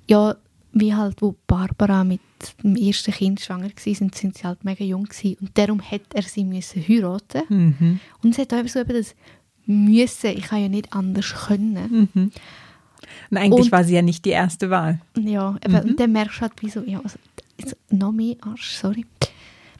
ja, 0.08 0.34
wie 0.72 0.94
halt, 0.94 1.20
wo 1.22 1.34
Barbara 1.46 2.04
mit 2.04 2.20
dem 2.62 2.74
ersten 2.76 3.12
Kind 3.12 3.40
schwanger 3.40 3.68
war, 3.68 3.94
sind, 3.94 4.14
sind 4.14 4.36
sie 4.38 4.44
halt 4.44 4.64
mega 4.64 4.84
jung 4.84 5.04
gewesen. 5.04 5.36
Und 5.40 5.56
darum 5.58 5.80
hätte 5.80 6.16
er 6.16 6.22
sie 6.22 6.44
müssen 6.44 6.82
heiraten. 6.86 7.42
Mhm. 7.48 8.00
Und 8.22 8.30
es 8.32 8.38
hat 8.38 8.54
auch 8.54 8.66
so 8.66 8.80
eben 8.80 8.94
das 8.94 9.14
müssen, 9.66 10.30
ich 10.30 10.44
kann 10.44 10.62
ja 10.62 10.68
nicht 10.68 10.92
anders 10.92 11.34
können. 11.46 12.08
Mhm. 12.14 12.32
Und 13.30 13.36
eigentlich 13.36 13.66
Und- 13.66 13.72
war 13.72 13.84
sie 13.84 13.94
ja 13.94 14.02
nicht 14.02 14.24
die 14.24 14.30
erste 14.30 14.70
Wahl. 14.70 15.00
Ja, 15.18 15.56
eben, 15.64 15.90
Mhm. 15.90 15.96
dann 15.96 16.12
merkst 16.12 16.38
du 16.38 16.40
halt, 16.42 16.52
wie 16.60 16.70
so, 16.70 16.82
ja, 16.82 17.00
also, 17.02 17.18
noch 17.90 18.12
mehr 18.12 18.36
Arsch, 18.40 18.72
sorry. 18.72 19.04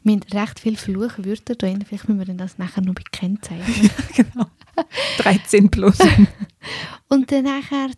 Wir 0.03 0.13
haben 0.13 0.23
recht 0.33 0.59
viele 0.59 0.77
Fluchwörter 0.77 1.55
drin, 1.55 1.83
vielleicht 1.87 2.07
müssen 2.07 2.19
wir 2.19 2.25
dann 2.25 2.37
das 2.37 2.57
nachher 2.57 2.81
noch 2.81 2.93
bekennzeichnen. 2.95 3.89
genau. 4.15 4.45
13 5.17 5.69
plus. 5.69 5.97
und 7.09 7.31
dann 7.31 7.43
nachher, 7.43 7.89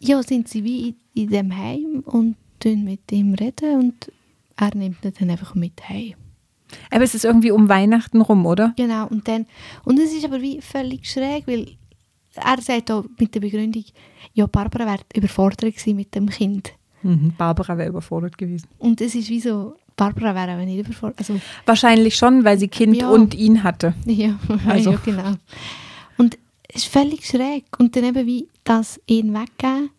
ja, 0.00 0.22
sind 0.22 0.48
sie 0.48 0.64
wie 0.64 0.88
in, 0.88 0.96
in 1.14 1.30
dem 1.30 1.56
Heim 1.56 2.02
und 2.04 2.36
tun 2.58 2.84
mit 2.84 3.10
ihm 3.12 3.34
reden 3.34 3.78
und 3.78 4.12
er 4.56 4.74
nimmt 4.76 5.04
ihn 5.04 5.12
dann 5.18 5.30
einfach 5.30 5.54
mit 5.54 5.88
heim. 5.88 6.14
Aber 6.90 7.02
es 7.04 7.14
ist 7.14 7.24
irgendwie 7.24 7.50
um 7.50 7.68
Weihnachten 7.68 8.20
rum, 8.20 8.46
oder? 8.46 8.74
Genau, 8.76 9.06
und 9.08 9.26
dann, 9.28 9.46
und 9.84 9.98
es 9.98 10.12
ist 10.12 10.24
aber 10.24 10.40
wie 10.42 10.60
völlig 10.60 11.08
schräg, 11.10 11.46
weil 11.46 11.66
er 12.44 12.60
sagt 12.60 12.90
auch 12.90 13.04
mit 13.18 13.34
der 13.34 13.40
Begründung, 13.40 13.84
ja, 14.34 14.46
Barbara 14.46 14.86
wäre 14.86 15.00
überfordert 15.14 15.60
gewesen 15.60 15.96
mit 15.96 16.14
dem 16.14 16.28
Kind. 16.28 16.72
Mhm. 17.02 17.32
Barbara 17.36 17.76
wäre 17.78 17.88
überfordert 17.88 18.36
gewesen. 18.38 18.68
Und 18.78 19.00
es 19.00 19.14
ist 19.14 19.28
wie 19.28 19.40
so, 19.40 19.74
Barbara 19.96 20.34
wäre 20.34 20.52
aber 20.52 20.64
nicht 20.64 20.78
überfordert. 20.86 21.18
Also, 21.20 21.40
Wahrscheinlich 21.66 22.16
schon, 22.16 22.44
weil 22.44 22.58
sie 22.58 22.68
Kind 22.68 22.96
Ja. 22.96 23.08
und 23.10 23.34
ihn 23.34 23.62
hatte. 23.62 23.94
ja, 24.06 24.38
Also. 24.66 24.92
ja, 24.92 25.00
genau. 25.04 25.34
Und 26.18 26.38
es 26.68 26.84
ist 26.84 26.92
völlig 26.92 27.26
schräg. 27.26 27.64
Und 27.78 27.96
dann 27.96 28.04
eben 28.04 28.26
wie 28.26 28.48
das 28.64 29.00
ihn 29.06 29.32
weggeben. 29.34 29.90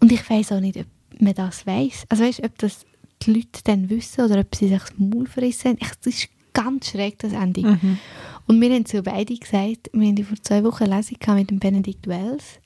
Und 0.00 0.12
ich 0.12 0.28
weiß 0.28 0.52
auch 0.52 0.60
nicht, 0.60 0.76
ob 0.78 0.86
man 1.20 1.34
das 1.34 1.66
weiß. 1.66 2.04
Also 2.08 2.24
weißt, 2.24 2.42
ob 2.44 2.58
das 2.58 2.84
die 3.22 3.32
Leute 3.32 3.60
dann 3.64 3.88
wissen 3.90 4.24
oder 4.24 4.38
ob 4.40 4.54
sie 4.54 4.68
sich 4.68 4.78
das 4.78 4.92
Maul 4.98 5.26
verrissen 5.26 5.76
Das 5.78 6.06
ist 6.14 6.28
ganz 6.52 6.90
schräg, 6.90 7.18
das 7.18 7.32
Ende. 7.32 7.62
Mhm. 7.62 7.98
Und 8.46 8.60
wir 8.60 8.70
haben 8.72 8.86
so 8.86 9.02
beide 9.02 9.36
gesagt, 9.36 9.90
wir 9.92 10.06
haben 10.08 10.24
vor 10.24 10.40
zwei 10.42 10.62
Wochen 10.64 10.84
eine 10.84 10.96
Lesung 10.96 11.18
mit 11.34 11.50
dem 11.50 11.58
Benedikt 11.58 12.06
Wells. 12.06 12.60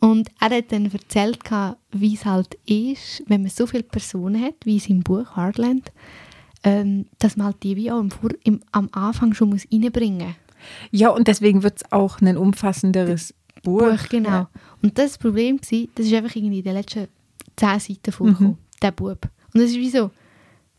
Und 0.00 0.28
er 0.40 0.50
hat 0.50 0.70
dann 0.72 0.90
erzählt, 0.90 1.40
wie 1.92 2.14
es 2.14 2.24
halt 2.24 2.54
ist, 2.66 3.22
wenn 3.26 3.42
man 3.42 3.50
so 3.50 3.66
viele 3.66 3.82
Personen 3.82 4.42
hat, 4.42 4.54
wie 4.64 4.74
in 4.74 4.80
seinem 4.80 5.02
Buch 5.02 5.36
Heartland, 5.36 5.90
ähm, 6.64 7.06
dass 7.18 7.36
man 7.36 7.46
halt 7.48 7.62
die 7.62 7.76
wie 7.76 7.90
auch 7.90 8.00
im, 8.00 8.10
Vor 8.10 8.30
im, 8.44 8.60
am 8.72 8.88
Anfang 8.92 9.34
schon 9.34 9.50
muss 9.50 9.66
reinbringen 9.72 10.28
muss. 10.28 10.36
Ja, 10.90 11.10
und 11.10 11.28
deswegen 11.28 11.62
wird 11.62 11.78
es 11.78 11.92
auch 11.92 12.20
ein 12.20 12.36
umfassenderes 12.36 13.34
Buch. 13.62 13.80
Buch, 13.80 14.08
genau. 14.08 14.28
Ja. 14.28 14.50
Und 14.82 14.98
das, 14.98 15.12
das 15.12 15.18
Problem 15.18 15.56
war, 15.60 15.88
das 15.94 16.06
ist 16.06 16.12
einfach 16.14 16.34
irgendwie 16.36 16.58
in 16.58 16.64
den 16.64 16.74
letzten 16.74 17.08
zehn 17.56 17.80
Seiten 17.80 18.12
vorgekommen, 18.12 18.52
Mhm. 18.52 18.58
der 18.82 18.92
Bub. 18.92 19.28
Und 19.54 19.60
das 19.62 19.70
ist 19.70 19.76
wie 19.76 19.90
so, 19.90 20.10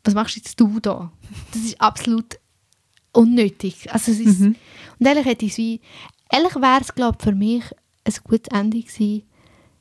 was 0.03 0.13
machst 0.13 0.38
jetzt 0.38 0.60
du 0.60 0.79
da? 0.79 1.12
Das 1.51 1.62
ist 1.62 1.79
absolut 1.82 2.39
unnötig. 3.13 3.91
Also 3.91 4.12
es 4.12 4.19
ist, 4.19 4.39
Mhm. 4.39 4.56
Und 5.00 5.06
ehrlich 5.08 5.26
hätte 5.26 5.45
ich 5.45 5.58
wie, 5.58 5.80
ehrlich 6.32 6.56
wäre 6.56 6.82
es, 6.82 6.93
glaube 6.93 7.17
für 7.22 7.34
mich 7.34 7.63
ein 8.06 8.13
gutes 8.24 8.48
Ende 8.58 8.80
gewesen, 8.82 9.24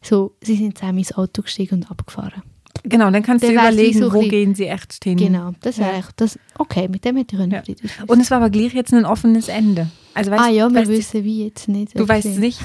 so, 0.02 0.34
sie 0.42 0.56
sind 0.56 0.78
zusammen 0.78 0.98
ins 0.98 1.12
Auto 1.12 1.42
gestiegen 1.42 1.76
und 1.76 1.90
abgefahren. 1.90 2.42
Genau, 2.84 3.10
dann 3.10 3.24
kannst 3.24 3.42
Dann 3.44 3.54
du 3.54 3.60
überlegen, 3.60 3.98
so 3.98 4.06
wo 4.12 4.18
bisschen- 4.18 4.30
gehen 4.30 4.54
sie 4.54 4.66
echt 4.66 5.02
hin. 5.02 5.16
Genau, 5.16 5.50
das 5.60 5.78
Ja. 5.78 5.86
wäre 5.86 5.96
echt, 5.98 6.12
das, 6.16 6.38
okay, 6.58 6.86
mit 6.88 7.04
dem 7.04 7.16
hätte 7.16 7.34
ich 7.36 7.52
Ja. 7.52 7.62
Frieden. 7.62 7.90
Und 8.06 8.20
es 8.20 8.30
war 8.30 8.38
aber 8.38 8.50
gleich 8.50 8.72
jetzt 8.72 8.94
ein 8.94 9.04
offenes 9.04 9.48
Ende. 9.48 9.88
Also 10.14 10.30
weißt, 10.30 10.42
Ah 10.44 10.48
ja, 10.48 10.70
wir 10.72 10.86
wissen 10.86 11.24
wie 11.24 11.44
jetzt 11.46 11.68
nicht. 11.68 11.98
du 11.98 12.06
weißt 12.08 12.38
nicht, 12.38 12.60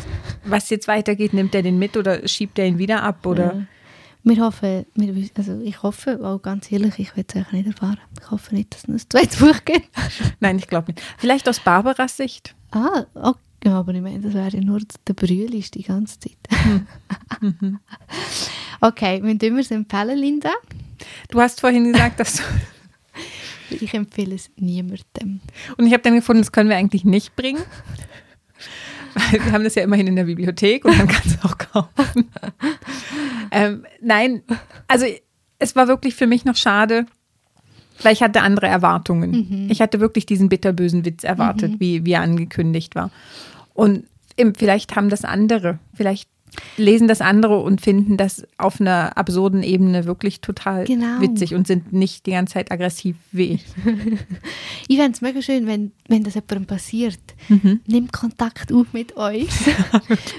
was 0.45 0.69
jetzt 0.69 0.88
weitergeht. 0.88 1.34
Nimmt 1.34 1.54
er 1.56 1.63
den 1.63 1.80
mit 1.80 1.97
oder 1.97 2.28
schiebt 2.28 2.60
er 2.60 2.67
ihn 2.67 2.78
wieder 2.78 3.02
ab? 3.04 3.26
Oder? 3.26 3.43
Ja. 3.56 3.65
Wir 4.25 4.41
hoffen, 4.41 4.86
wir, 4.95 5.29
also 5.36 5.59
ich 5.62 5.83
hoffe, 5.83 6.19
auch 6.23 6.41
ganz 6.41 6.71
ehrlich, 6.71 6.97
ich 6.97 7.15
will 7.15 7.25
es 7.27 7.36
eigentlich 7.36 7.65
nicht 7.65 7.79
erfahren. 7.81 7.99
Ich 8.21 8.31
hoffe 8.31 8.55
nicht, 8.55 8.73
dass 8.73 8.83
es 8.83 8.89
ein 8.89 9.09
zweites 9.09 9.36
Buch 9.39 9.65
gibt. 9.65 9.89
Nein, 10.39 10.57
ich 10.57 10.67
glaube 10.67 10.93
nicht. 10.93 11.03
Vielleicht 11.17 11.47
aus 11.49 11.59
Barbaras 11.59 12.17
Sicht. 12.17 12.55
Ah, 12.71 13.05
okay. 13.15 13.39
Ja, 13.65 13.79
aber 13.79 13.93
ich 13.93 14.01
meine, 14.01 14.19
das 14.19 14.33
wäre 14.33 14.49
ja 14.49 14.59
nur 14.59 14.81
der 15.07 15.13
Brühlis 15.13 15.71
die 15.71 15.83
ganze 15.83 16.19
Zeit. 16.19 16.38
Mhm. 17.39 17.79
okay, 18.81 19.19
wenn 19.23 19.38
du 19.38 19.57
es 19.57 19.71
empfehlen, 19.71 20.17
Linda? 20.17 20.51
Du 21.29 21.39
hast 21.39 21.62
vorhin 21.62 21.91
gesagt, 21.91 22.19
dass 22.19 22.38
du. 22.38 22.43
Ich 23.69 23.93
empfehle 23.93 24.36
es 24.36 24.51
niemandem. 24.55 25.39
Und 25.77 25.88
ich 25.88 25.93
habe 25.93 26.03
dann 26.03 26.13
gefunden, 26.13 26.43
das 26.43 26.51
können 26.51 26.69
wir 26.69 26.75
eigentlich 26.75 27.05
nicht 27.05 27.36
bringen. 27.36 27.63
Weil 29.15 29.43
wir 29.45 29.52
haben 29.52 29.63
das 29.63 29.76
ja 29.76 29.84
immerhin 29.84 30.08
in 30.08 30.15
der 30.15 30.23
Bibliothek 30.26 30.86
und 30.86 30.97
man 30.97 31.08
kann 31.08 31.21
es 31.26 31.43
auch 31.43 31.58
kaufen. 31.58 32.30
ähm, 33.52 33.86
nein, 34.02 34.41
also 34.88 35.06
es 35.60 35.76
war 35.76 35.88
wirklich 35.88 36.15
für 36.15 36.28
mich 36.28 36.45
noch 36.45 36.56
schade, 36.56 37.06
weil 38.02 38.13
ich 38.13 38.23
hatte 38.23 38.41
andere 38.41 38.67
Erwartungen. 38.67 39.67
Ich 39.69 39.82
hatte 39.82 39.99
wirklich 39.99 40.26
diesen 40.26 40.49
bitterbösen 40.49 41.06
Witz 41.06 41.23
erwartet, 41.23 41.80
wie, 41.80 42.06
wie 42.06 42.12
er 42.13 42.21
angekündigt 42.21 42.95
war. 42.95 43.12
Und 43.73 44.06
im, 44.36 44.56
vielleicht 44.56 44.95
haben 44.95 45.10
das 45.10 45.23
andere, 45.26 45.80
vielleicht 45.93 46.28
lesen 46.78 47.08
das 47.08 47.21
andere 47.21 47.60
und 47.60 47.82
finden 47.82 48.15
das 48.17 48.45
auf 48.58 48.80
einer 48.80 49.17
absurden 49.17 49.63
Ebene 49.63 50.06
wirklich 50.06 50.41
total 50.41 50.86
Genau. 50.86 51.19
witzig 51.19 51.56
und 51.56 51.65
sind 51.65 51.93
nicht 51.93 52.26
die 52.28 52.32
ganze 52.32 52.54
Zeit 52.56 52.71
aggressiv 52.71 53.15
wie 53.32 53.54
ich. 53.54 53.65
Ich 54.88 54.98
fände 54.98 55.13
es 55.13 55.22
mega 55.22 55.41
schön, 55.41 55.67
wenn, 55.67 55.91
wenn 56.08 56.24
das 56.24 56.36
jemandem 56.36 56.65
passiert. 56.65 57.19
Mhm. 57.50 57.82
Nimm 57.88 58.12
Kontakt 58.12 58.72
auf 58.72 58.88
mit 58.93 59.12
uns. 59.17 59.69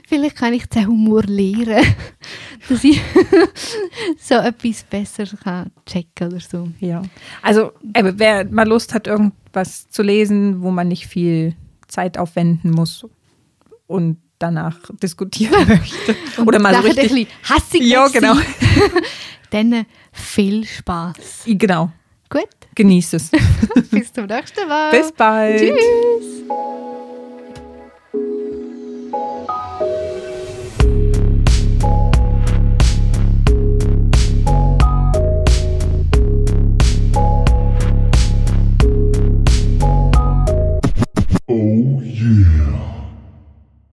Vielleicht 0.09 0.37
kann 0.37 0.53
ich 0.53 0.67
den 0.67 0.87
Humor 0.87 1.23
lernen, 1.25 1.85
dass 2.69 2.85
ich 2.85 3.01
so 4.19 4.35
etwas 4.35 4.85
besser 4.85 5.27
kann 5.43 5.71
checken 5.87 6.29
oder 6.29 6.41
so. 6.41 6.69
Ja. 6.81 7.03
Also, 7.43 7.73
eben, 7.95 8.19
wer 8.19 8.45
mal 8.45 8.69
Lust 8.69 8.95
hat, 8.95 9.07
irgendwas 9.07 9.89
zu 9.89 10.03
lesen, 10.03 10.63
wo 10.63 10.71
man 10.71 10.89
nicht 10.89 11.07
viel 11.07 11.55
Zeit 11.89 12.19
aufwenden 12.19 12.71
muss 12.71 13.07
und 13.87 14.19
danach 14.39 14.79
diskutieren 15.03 15.67
möchte. 15.69 16.17
Oder 16.45 16.59
mal 16.59 16.75
so 16.75 16.81
richtig. 16.81 17.13
ein 17.13 17.27
hassig 17.49 17.83
Ja, 17.83 18.09
genau. 18.09 18.35
Dann 19.51 19.73
äh, 19.73 19.85
viel 20.13 20.65
Spaß. 20.65 21.45
Genau. 21.47 21.93
Gut, 22.29 22.49
Genieß 22.75 23.13
es. 23.15 23.31
bis 23.91 24.13
zum 24.13 24.27
nächsten 24.27 24.69
Mal. 24.69 24.91
Bis 24.91 25.13
bald. 25.13 25.61
Tschüss. 25.61 26.45